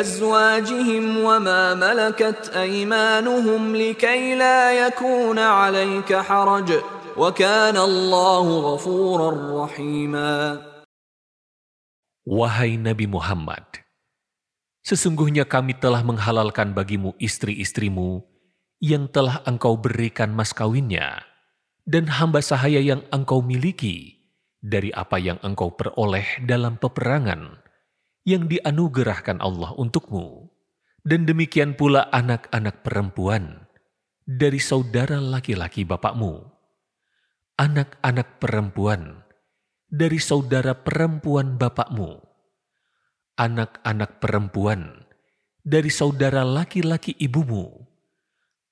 [0.00, 6.68] أزواجهم وما ملكت أيمانهم لكي لا يكون عليك حرج
[7.16, 9.30] وكان الله غفورا
[9.64, 10.36] رحيما
[12.26, 13.62] Wahai Nabi Muhammad,
[14.82, 18.26] sesungguhnya kami telah menghalalkan bagimu istri-istrimu
[18.82, 21.22] yang telah engkau berikan mas kawinnya
[21.86, 24.18] dan hamba sahaya yang engkau miliki
[24.58, 27.59] dari apa yang engkau peroleh dalam peperangan
[28.27, 30.49] yang dianugerahkan Allah untukmu,
[31.01, 33.65] dan demikian pula anak-anak perempuan
[34.25, 36.45] dari saudara laki-laki bapakmu,
[37.57, 39.25] anak-anak perempuan
[39.89, 42.21] dari saudara perempuan bapakmu,
[43.41, 45.03] anak-anak perempuan
[45.65, 47.89] dari saudara laki-laki ibumu,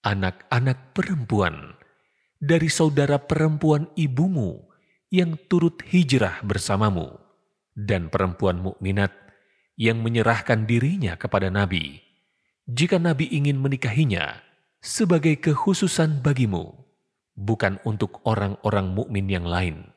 [0.06, 1.74] anak-anak perempuan
[2.40, 4.70] dari saudara perempuan ibumu
[5.10, 7.18] yang turut hijrah bersamamu,
[7.74, 9.29] dan perempuan mukminat
[9.80, 12.04] yang menyerahkan dirinya kepada Nabi,
[12.68, 14.44] jika Nabi ingin menikahinya
[14.84, 16.76] sebagai kekhususan bagimu,
[17.40, 19.88] bukan untuk orang-orang mukmin yang lain.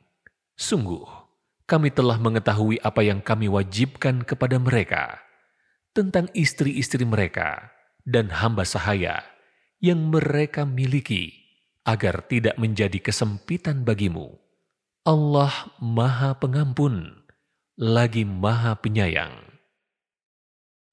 [0.54, 1.02] Sungguh,
[1.66, 5.18] kami telah mengetahui apa yang kami wajibkan kepada mereka
[5.90, 7.74] tentang istri-istri mereka
[8.06, 9.26] dan hamba sahaya
[9.82, 11.34] yang mereka miliki
[11.82, 14.38] agar tidak menjadi kesempitan bagimu
[15.02, 15.50] Allah
[15.82, 17.26] Maha Pengampun,
[17.74, 19.51] lagi Maha Penyayang.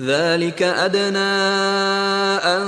[0.00, 1.32] ذلك أدنى
[2.44, 2.64] أن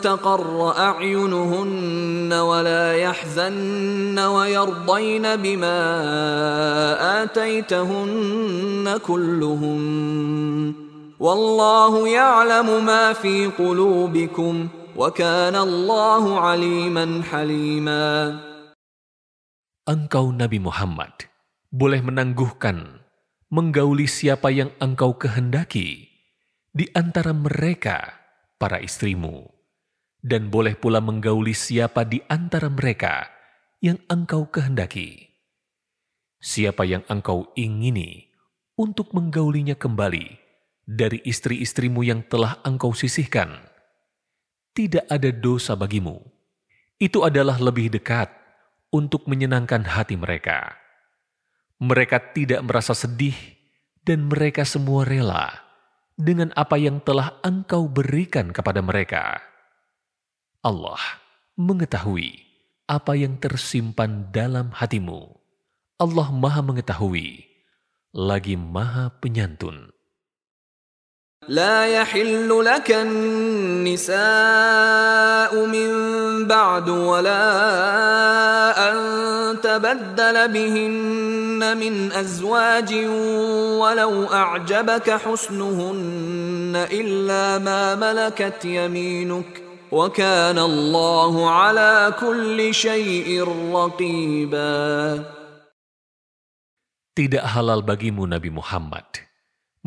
[0.00, 5.78] تقر أعينهن ولا يحزن ويرضين بما
[7.22, 9.82] آتيتهن كلهن
[11.20, 18.08] والله يعلم ما في قلوبكم وكان الله عليما حليما
[19.82, 21.26] Engkau Nabi Muhammad
[21.74, 23.02] boleh menangguhkan,
[23.50, 26.05] menggauli siapa yang engkau kehendaki
[26.77, 28.21] di antara mereka,
[28.61, 29.49] para istrimu,
[30.21, 33.25] dan boleh pula menggauli siapa di antara mereka
[33.81, 35.25] yang engkau kehendaki.
[36.37, 38.29] Siapa yang engkau ingini
[38.77, 40.37] untuk menggaulinya kembali
[40.85, 43.57] dari istri-istrimu yang telah engkau sisihkan,
[44.77, 46.21] tidak ada dosa bagimu.
[47.01, 48.29] Itu adalah lebih dekat
[48.93, 50.77] untuk menyenangkan hati mereka.
[51.81, 53.37] Mereka tidak merasa sedih
[54.05, 55.66] dan mereka semua rela
[56.17, 59.37] dengan apa yang telah engkau berikan kepada mereka.
[60.65, 60.99] Allah
[61.55, 62.41] mengetahui
[62.89, 65.37] apa yang tersimpan dalam hatimu.
[65.97, 67.45] Allah maha mengetahui,
[68.13, 69.96] lagi maha penyantun.
[71.47, 74.11] لا يحل لك النساء
[75.65, 75.89] من
[76.47, 77.43] بعد ولا
[78.91, 78.97] أن
[79.63, 82.93] تبدل بهن من أزواج
[83.79, 95.23] ولو أعجبك حسنهن إلا ما ملكت يمينك وكان الله على كل شيء رقيبا.
[97.17, 99.26] Tidak halal bagimu Nabi Muhammad.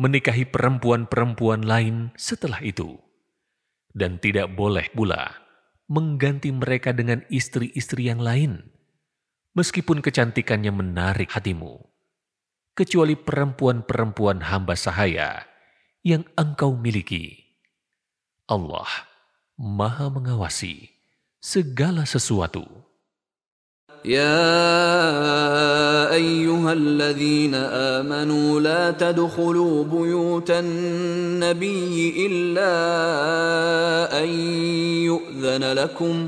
[0.01, 2.97] Menikahi perempuan-perempuan lain setelah itu,
[3.93, 5.37] dan tidak boleh pula
[5.85, 8.65] mengganti mereka dengan istri-istri yang lain,
[9.53, 11.85] meskipun kecantikannya menarik hatimu,
[12.73, 15.45] kecuali perempuan-perempuan hamba sahaya
[16.01, 17.37] yang engkau miliki.
[18.49, 18.89] Allah
[19.61, 20.89] Maha Mengawasi
[21.37, 22.80] segala sesuatu.
[24.05, 24.53] يا
[26.13, 32.63] أيها الذين آمنوا لا تدخلوا بيوت النبي إلا
[34.23, 34.29] أن
[35.05, 36.27] يؤذن لكم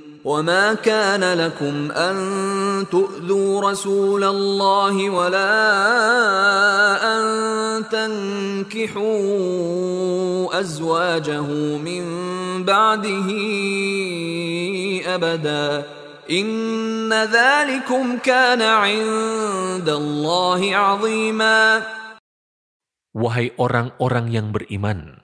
[0.21, 2.15] وما كان لكم ان
[2.91, 5.57] تؤذوا رسول الله ولا
[7.01, 7.25] ان
[7.89, 9.01] تنكحوا
[10.59, 11.47] ازواجه
[11.81, 12.03] من
[12.63, 13.29] بعده
[15.09, 15.85] ابدا
[16.29, 21.81] ان ذلكم كان عند الله عظيما
[23.11, 25.19] Wahai orang-orang yang beriman,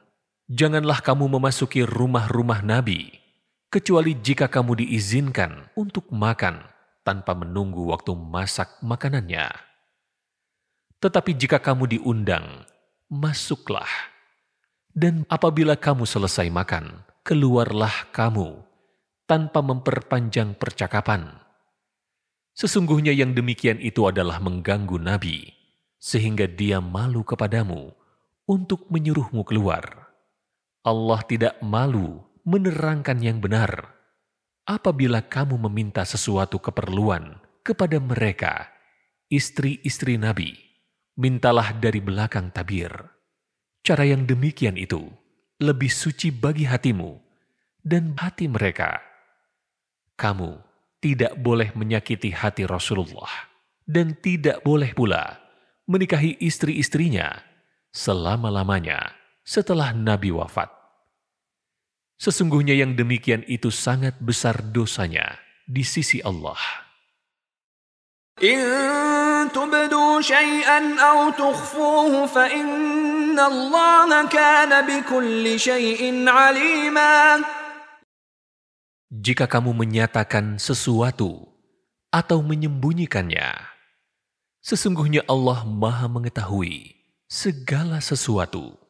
[0.52, 3.27] janganlah kamu memasuki rumah-rumah Nabi
[3.68, 6.64] kecuali jika kamu diizinkan untuk makan
[7.04, 9.52] tanpa menunggu waktu masak makanannya.
[11.04, 12.66] Tetapi jika kamu diundang,
[13.12, 13.88] masuklah.
[14.98, 18.66] Dan apabila kamu selesai makan, keluarlah kamu
[19.30, 21.38] tanpa memperpanjang percakapan.
[22.58, 25.54] Sesungguhnya yang demikian itu adalah mengganggu Nabi,
[26.02, 27.94] sehingga dia malu kepadamu
[28.50, 30.10] untuk menyuruhmu keluar.
[30.82, 33.92] Allah tidak malu menerangkan yang benar.
[34.64, 38.72] Apabila kamu meminta sesuatu keperluan kepada mereka,
[39.28, 40.56] istri-istri Nabi,
[41.20, 42.92] mintalah dari belakang tabir.
[43.84, 45.12] Cara yang demikian itu
[45.60, 47.20] lebih suci bagi hatimu
[47.84, 49.00] dan hati mereka.
[50.16, 50.56] Kamu
[51.04, 53.32] tidak boleh menyakiti hati Rasulullah
[53.88, 55.40] dan tidak boleh pula
[55.88, 57.44] menikahi istri-istrinya
[57.96, 59.16] selama-lamanya
[59.48, 60.77] setelah Nabi wafat.
[62.18, 65.38] Sesungguhnya yang demikian itu sangat besar dosanya
[65.70, 66.58] di sisi Allah.
[79.08, 81.50] Jika kamu menyatakan sesuatu
[82.14, 83.58] atau menyembunyikannya,
[84.62, 88.87] sesungguhnya Allah Maha Mengetahui segala sesuatu.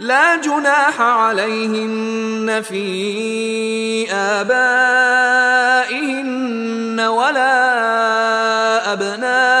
[0.00, 4.80] لا جناح عليهن في آبائهن
[7.00, 9.59] ولا أبنائهن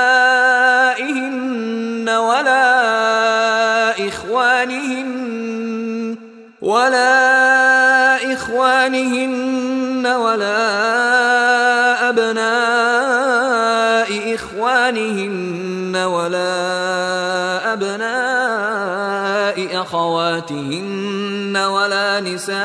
[20.39, 22.63] أخواتهن ولا نسائهن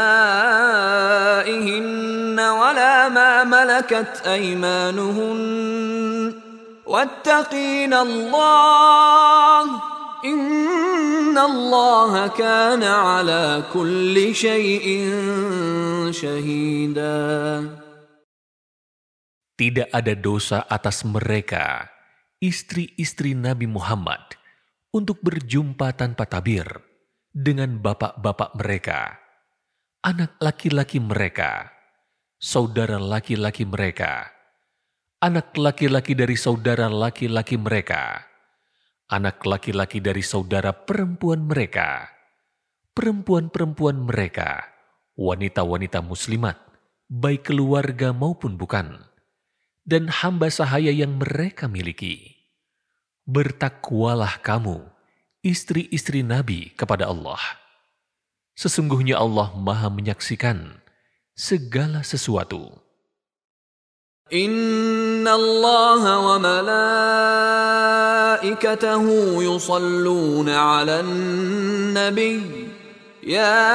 [2.38, 5.38] ولا ما ملكت أيمانهن
[6.86, 9.64] واتقين الله
[10.24, 14.86] إن الله كان على كل شيء
[16.14, 17.11] شهيدا
[19.61, 21.84] Tidak ada dosa atas mereka,
[22.40, 24.40] istri-istri Nabi Muhammad,
[24.88, 26.64] untuk berjumpa tanpa tabir
[27.36, 29.19] dengan bapak-bapak mereka,
[30.07, 31.67] anak laki-laki mereka,
[32.39, 34.31] saudara laki-laki mereka,
[35.19, 38.23] anak laki-laki dari saudara laki-laki mereka,
[39.11, 42.07] anak laki-laki dari saudara perempuan mereka,
[42.95, 44.71] perempuan-perempuan mereka,
[45.19, 46.55] wanita-wanita muslimat,
[47.11, 48.95] baik keluarga maupun bukan,
[49.83, 52.31] dan hamba sahaya yang mereka miliki.
[53.27, 54.94] Bertakwalah kamu,
[55.44, 57.40] istri-istri Nabi kepada Allah.
[58.54, 60.80] Sesungguhnya Allah maha menyaksikan
[61.32, 62.70] segala sesuatu.
[64.30, 66.38] Inna Allah wa
[68.40, 72.61] malaikatahu yusalluna ala nabi
[73.20, 73.68] يا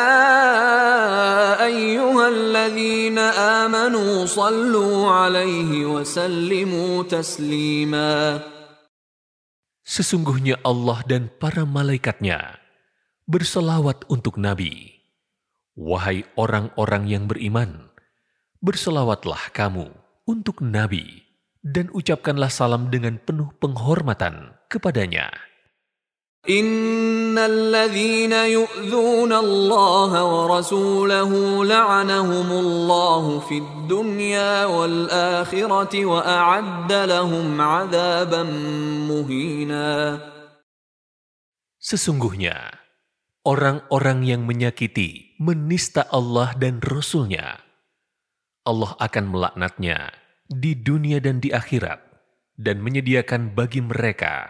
[1.65, 3.17] أيها الذين
[3.63, 8.39] آمنوا صلوا عليه وسلموا تسليما
[9.90, 12.62] Sesungguhnya Allah dan para malaikatnya
[13.26, 15.02] berselawat untuk Nabi.
[15.74, 17.90] Wahai orang-orang yang beriman,
[18.62, 19.90] berselawatlah kamu
[20.30, 21.26] untuk Nabi
[21.66, 25.49] dan ucapkanlah salam dengan penuh penghormatan kepadanya.
[26.45, 31.31] إن الذين يؤذون الله ورسوله
[31.65, 38.43] لعنهم الله في الدنيا والآخرة وأعد لهم عذابا
[39.09, 39.93] مهينا
[41.85, 42.81] Sesungguhnya,
[43.45, 47.61] orang-orang yang menyakiti, menista Allah dan Rasul-Nya,
[48.65, 50.09] Allah akan melaknatnya
[50.49, 52.01] di dunia dan di akhirat,
[52.57, 54.49] dan menyediakan bagi mereka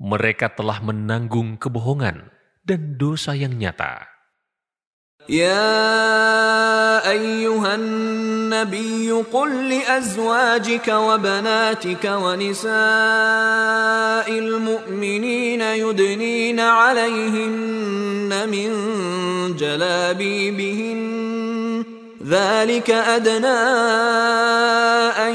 [0.00, 2.30] mereka telah menanggung kebohongan
[2.64, 4.14] dan dosa yang nyata.
[5.28, 12.68] يا أيها النبي قل لأزواجك وبناتك ونساء
[14.28, 18.70] المؤمنين يدنين عليهن من
[19.56, 21.14] جلابيبهن
[22.24, 23.60] ذلك أدنى
[25.28, 25.34] أن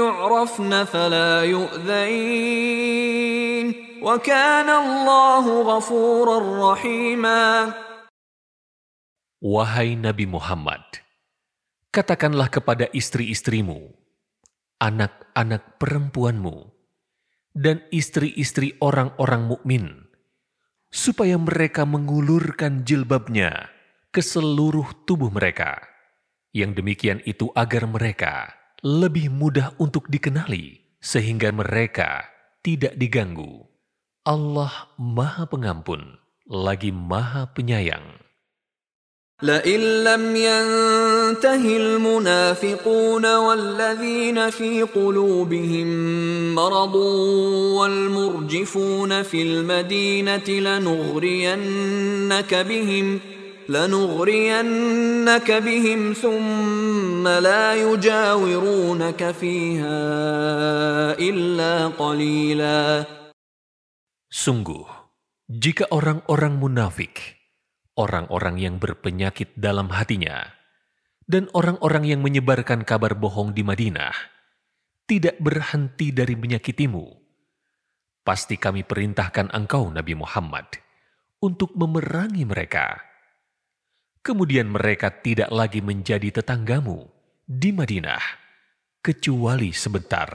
[0.00, 2.86] يعرفن فلا يؤذين
[4.00, 6.38] وكان الله غفورا
[6.72, 7.72] رحيما
[9.36, 10.80] Wahai Nabi Muhammad,
[11.92, 13.92] katakanlah kepada istri-istrimu,
[14.80, 16.72] anak-anak perempuanmu,
[17.52, 20.08] dan istri-istri orang-orang mukmin,
[20.88, 23.68] supaya mereka mengulurkan jilbabnya
[24.08, 25.89] ke seluruh tubuh mereka.
[26.56, 32.24] Yang demikian itu agar mereka lebih mudah untuk dikenali, sehingga mereka
[32.60, 33.64] tidak diganggu.
[34.26, 36.18] Allah Maha Pengampun,
[36.48, 38.26] lagi Maha Penyayang.
[39.42, 45.88] لئن لم ينته المنافقون والذين في قلوبهم
[46.54, 46.94] مرض
[47.76, 53.20] والمرجفون في المدينة لنغرينك بهم
[53.70, 60.00] لنغرينك بهم ثم لا يجاورونك فيها
[61.18, 62.82] إلا قليلا
[64.26, 64.84] Sungguh,
[65.48, 67.40] jika orang-orang munafik,
[67.96, 70.44] orang-orang yang berpenyakit dalam hatinya,
[71.24, 74.12] dan orang-orang yang menyebarkan kabar bohong di Madinah,
[75.08, 77.06] tidak berhenti dari menyakitimu,
[78.26, 80.66] pasti kami perintahkan engkau Nabi Muhammad
[81.40, 83.09] untuk memerangi mereka.
[84.21, 87.09] Kemudian mereka tidak lagi menjadi tetanggamu
[87.41, 88.21] di Madinah,
[89.01, 90.29] kecuali sebentar.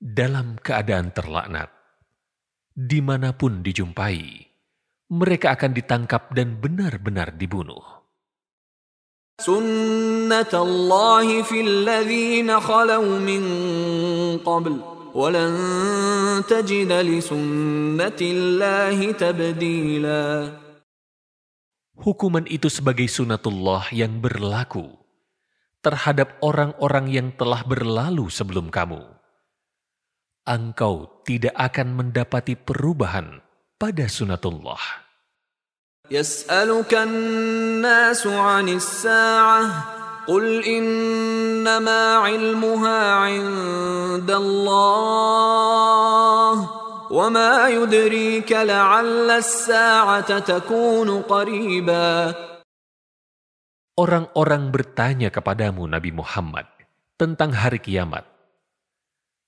[0.00, 1.68] Dalam keadaan terlaknat,
[2.72, 4.48] di mana pun dijumpai,
[5.12, 8.01] mereka akan ditangkap dan benar-benar dibunuh.
[9.37, 13.43] سنة الله في الذين خلوا من
[14.41, 14.73] قبل
[15.13, 15.53] ولن
[16.49, 20.25] تجد لسنة الله تبديلا
[21.97, 24.85] Hukuman itu sebagai sunatullah yang berlaku
[25.81, 29.01] terhadap orang-orang yang telah berlalu sebelum kamu.
[30.45, 33.41] Engkau tidak akan mendapati perubahan
[33.81, 35.00] pada sunatullah.
[36.11, 39.61] يسألك الناس عن الساعة
[40.27, 46.53] قل إنما علمها عند الله
[47.11, 52.35] وما يدريك لعل الساعة تكون قريبا
[53.97, 56.69] Orang-orang bertanya kepadamu Nabi Muhammad
[57.17, 58.29] tentang hari kiamat.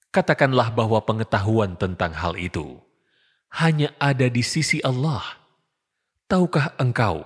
[0.10, 2.82] Katakanlah bahwa pengetahuan tentang hal itu
[3.54, 5.22] hanya ada di sisi Allah.
[6.25, 7.21] Tahukah engkau,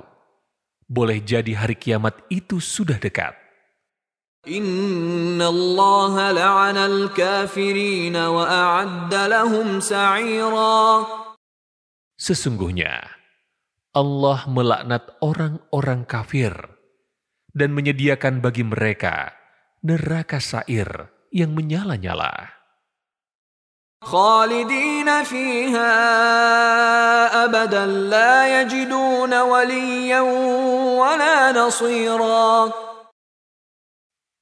[0.91, 3.31] boleh jadi hari kiamat itu sudah dekat.
[4.51, 6.35] Inna Allah
[8.27, 11.07] wa a'adda lahum sa'ira.
[12.19, 13.07] Sesungguhnya,
[13.95, 16.51] Allah melaknat orang-orang kafir
[17.55, 19.31] dan menyediakan bagi mereka
[19.87, 20.91] neraka sair
[21.31, 22.58] yang menyala-nyala.
[24.04, 25.94] خالدين فيها
[27.46, 30.22] أبدا لا يجدون وليا
[31.00, 32.72] ولا نصيرا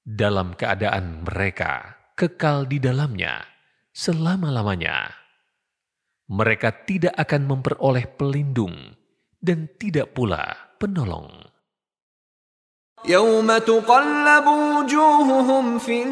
[0.01, 3.45] dalam keadaan mereka kekal di dalamnya
[3.93, 5.13] selama-lamanya.
[6.31, 8.75] Mereka tidak akan memperoleh pelindung
[9.39, 11.51] dan tidak pula penolong.
[13.05, 16.03] يوم تقلب وجوههم في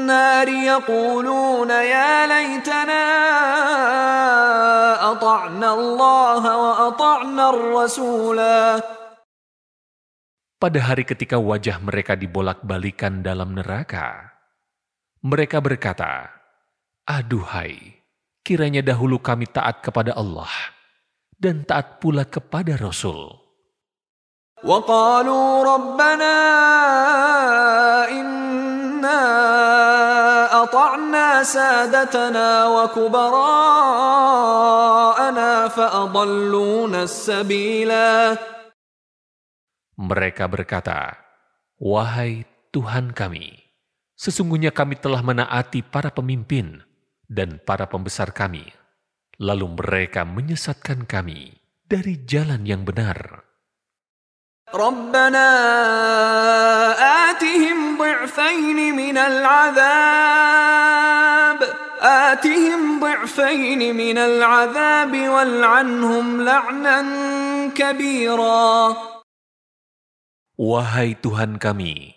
[0.00, 3.04] النار يقولون يا ليتنا
[5.12, 8.60] أطعنا الله وأطعنا الرسولا
[10.56, 14.32] Pada hari ketika wajah mereka dibolak-balikan dalam neraka,
[15.20, 16.32] mereka berkata,
[17.04, 18.00] Aduhai,
[18.40, 20.48] kiranya dahulu kami taat kepada Allah
[21.36, 23.36] dan taat pula kepada Rasul.
[24.64, 26.36] وقالوا ربنا
[28.08, 28.49] إنا
[30.66, 33.48] أطعنا سادتنا وكبراءنا
[35.68, 38.36] فأضلونا السبيلا
[39.96, 41.16] Mereka berkata,
[41.80, 43.56] Wahai Tuhan kami,
[44.12, 46.84] sesungguhnya kami telah menaati para pemimpin
[47.24, 48.68] dan para pembesar kami.
[49.40, 51.56] Lalu mereka menyesatkan kami
[51.88, 53.40] dari jalan yang benar.
[54.74, 55.48] ربنا
[57.30, 60.66] آتهم ضعفين من العذاب
[62.02, 66.98] آتهم ضعفين من العذاب والعنهم لعنا
[67.72, 68.96] كبيرا
[70.56, 72.16] Wahai Tuhan kami,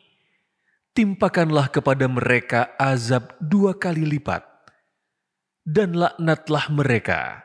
[0.95, 4.47] timpakanlah kepada mereka azab dua kali lipat,
[5.67, 7.43] dan laknatlah mereka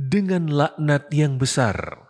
[0.00, 2.03] dengan laknat yang besar.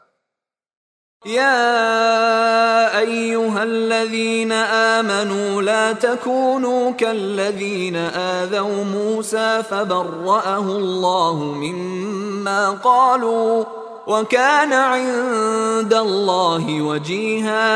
[1.27, 4.53] يا أيها الذين
[4.97, 13.65] آمنوا لا تكونوا كالذين آذوا موسى فبرأه الله مما قالوا
[14.09, 17.69] وكان عند الله وجيها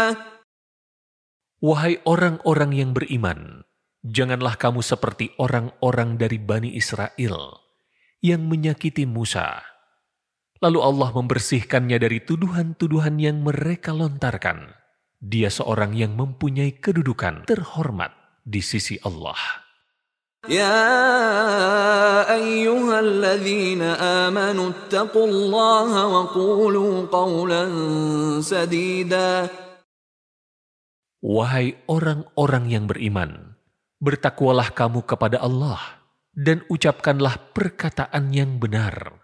[1.65, 3.65] Wahai orang-orang yang beriman,
[4.05, 7.65] janganlah kamu seperti orang-orang dari Bani Israel
[8.21, 9.68] yang menyakiti Musa.
[10.63, 14.73] Lalu Allah membersihkannya dari tuduhan-tuduhan yang mereka lontarkan.
[15.21, 18.13] Dia seorang yang mempunyai kedudukan terhormat
[18.45, 19.65] di sisi Allah.
[20.45, 20.85] يا
[22.29, 27.63] أيها الذين آمنوا اتقوا الله وقولوا قولا
[28.45, 29.65] سديدا
[31.25, 33.57] Wahai orang-orang yang beriman,
[33.97, 36.05] bertakwalah kamu kepada Allah
[36.37, 39.18] dan ucapkanlah perkataan yang benar.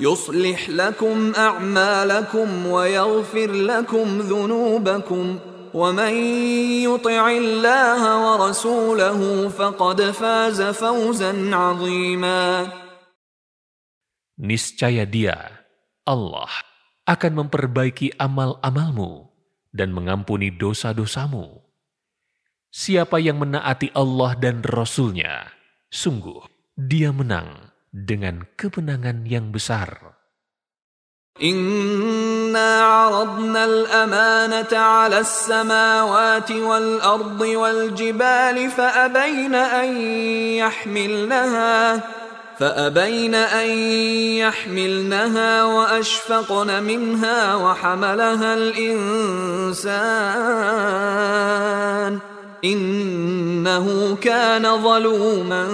[0.00, 5.38] يصلح لكم أعمالكم ويغفر لكم ذنوبكم
[5.74, 6.14] ومن
[6.82, 12.46] يطع الله ورسوله فقد فاز فوزا عظيما
[14.34, 15.62] Niscaya dia,
[16.02, 16.50] Allah,
[17.06, 19.30] akan memperbaiki amal-amalmu
[19.70, 21.62] dan mengampuni dosa-dosamu.
[22.74, 25.54] Siapa yang menaati Allah dan Rasul-Nya,
[25.86, 26.42] sungguh
[26.74, 30.19] dia menang Dengan kemenangan yang besar.
[31.43, 39.97] إنا عرضنا الأمانة على السماوات والأرض والجبال فأبين أن
[40.59, 42.01] يحملنها
[42.59, 43.69] فأبين أن
[44.43, 49.79] يحملنها وأشفقن منها وحملها الإنسان
[52.63, 55.67] إنه كان ظلوما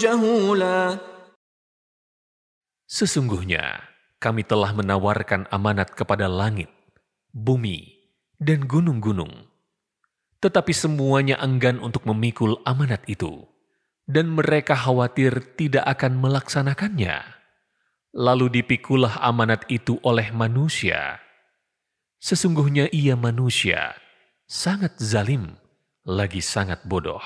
[0.00, 1.11] جهولا
[2.92, 3.88] Sesungguhnya
[4.20, 6.68] kami telah menawarkan amanat kepada langit,
[7.32, 7.88] bumi,
[8.36, 9.48] dan gunung-gunung.
[10.44, 13.48] Tetapi semuanya enggan untuk memikul amanat itu,
[14.04, 17.24] dan mereka khawatir tidak akan melaksanakannya.
[18.12, 21.16] Lalu dipikulah amanat itu oleh manusia.
[22.20, 23.96] Sesungguhnya ia manusia,
[24.44, 25.56] sangat zalim,
[26.04, 27.24] lagi sangat bodoh.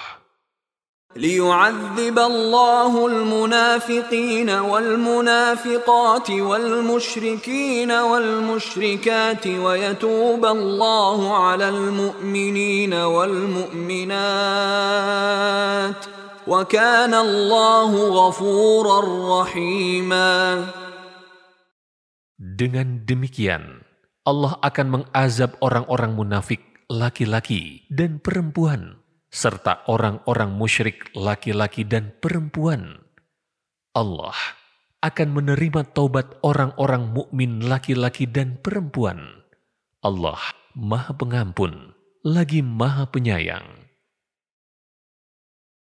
[1.15, 14.15] ليعذب الله المنافقين والمنافقات والمشركين والمشركات ويتوب الله على المؤمنين والمؤمنات
[16.47, 18.99] وكان الله غفورا
[19.41, 20.65] رحيما
[22.41, 23.85] Dengan demikian,
[24.25, 33.04] Allah akan mengazab orang-orang munafik laki-laki dan perempuan serta orang-orang musyrik laki-laki dan perempuan.
[33.96, 34.36] Allah
[35.00, 39.46] akan menerima taubat orang-orang mukmin laki-laki dan perempuan.
[40.02, 40.40] Allah
[40.74, 41.94] Maha Pengampun
[42.26, 43.85] lagi Maha Penyayang.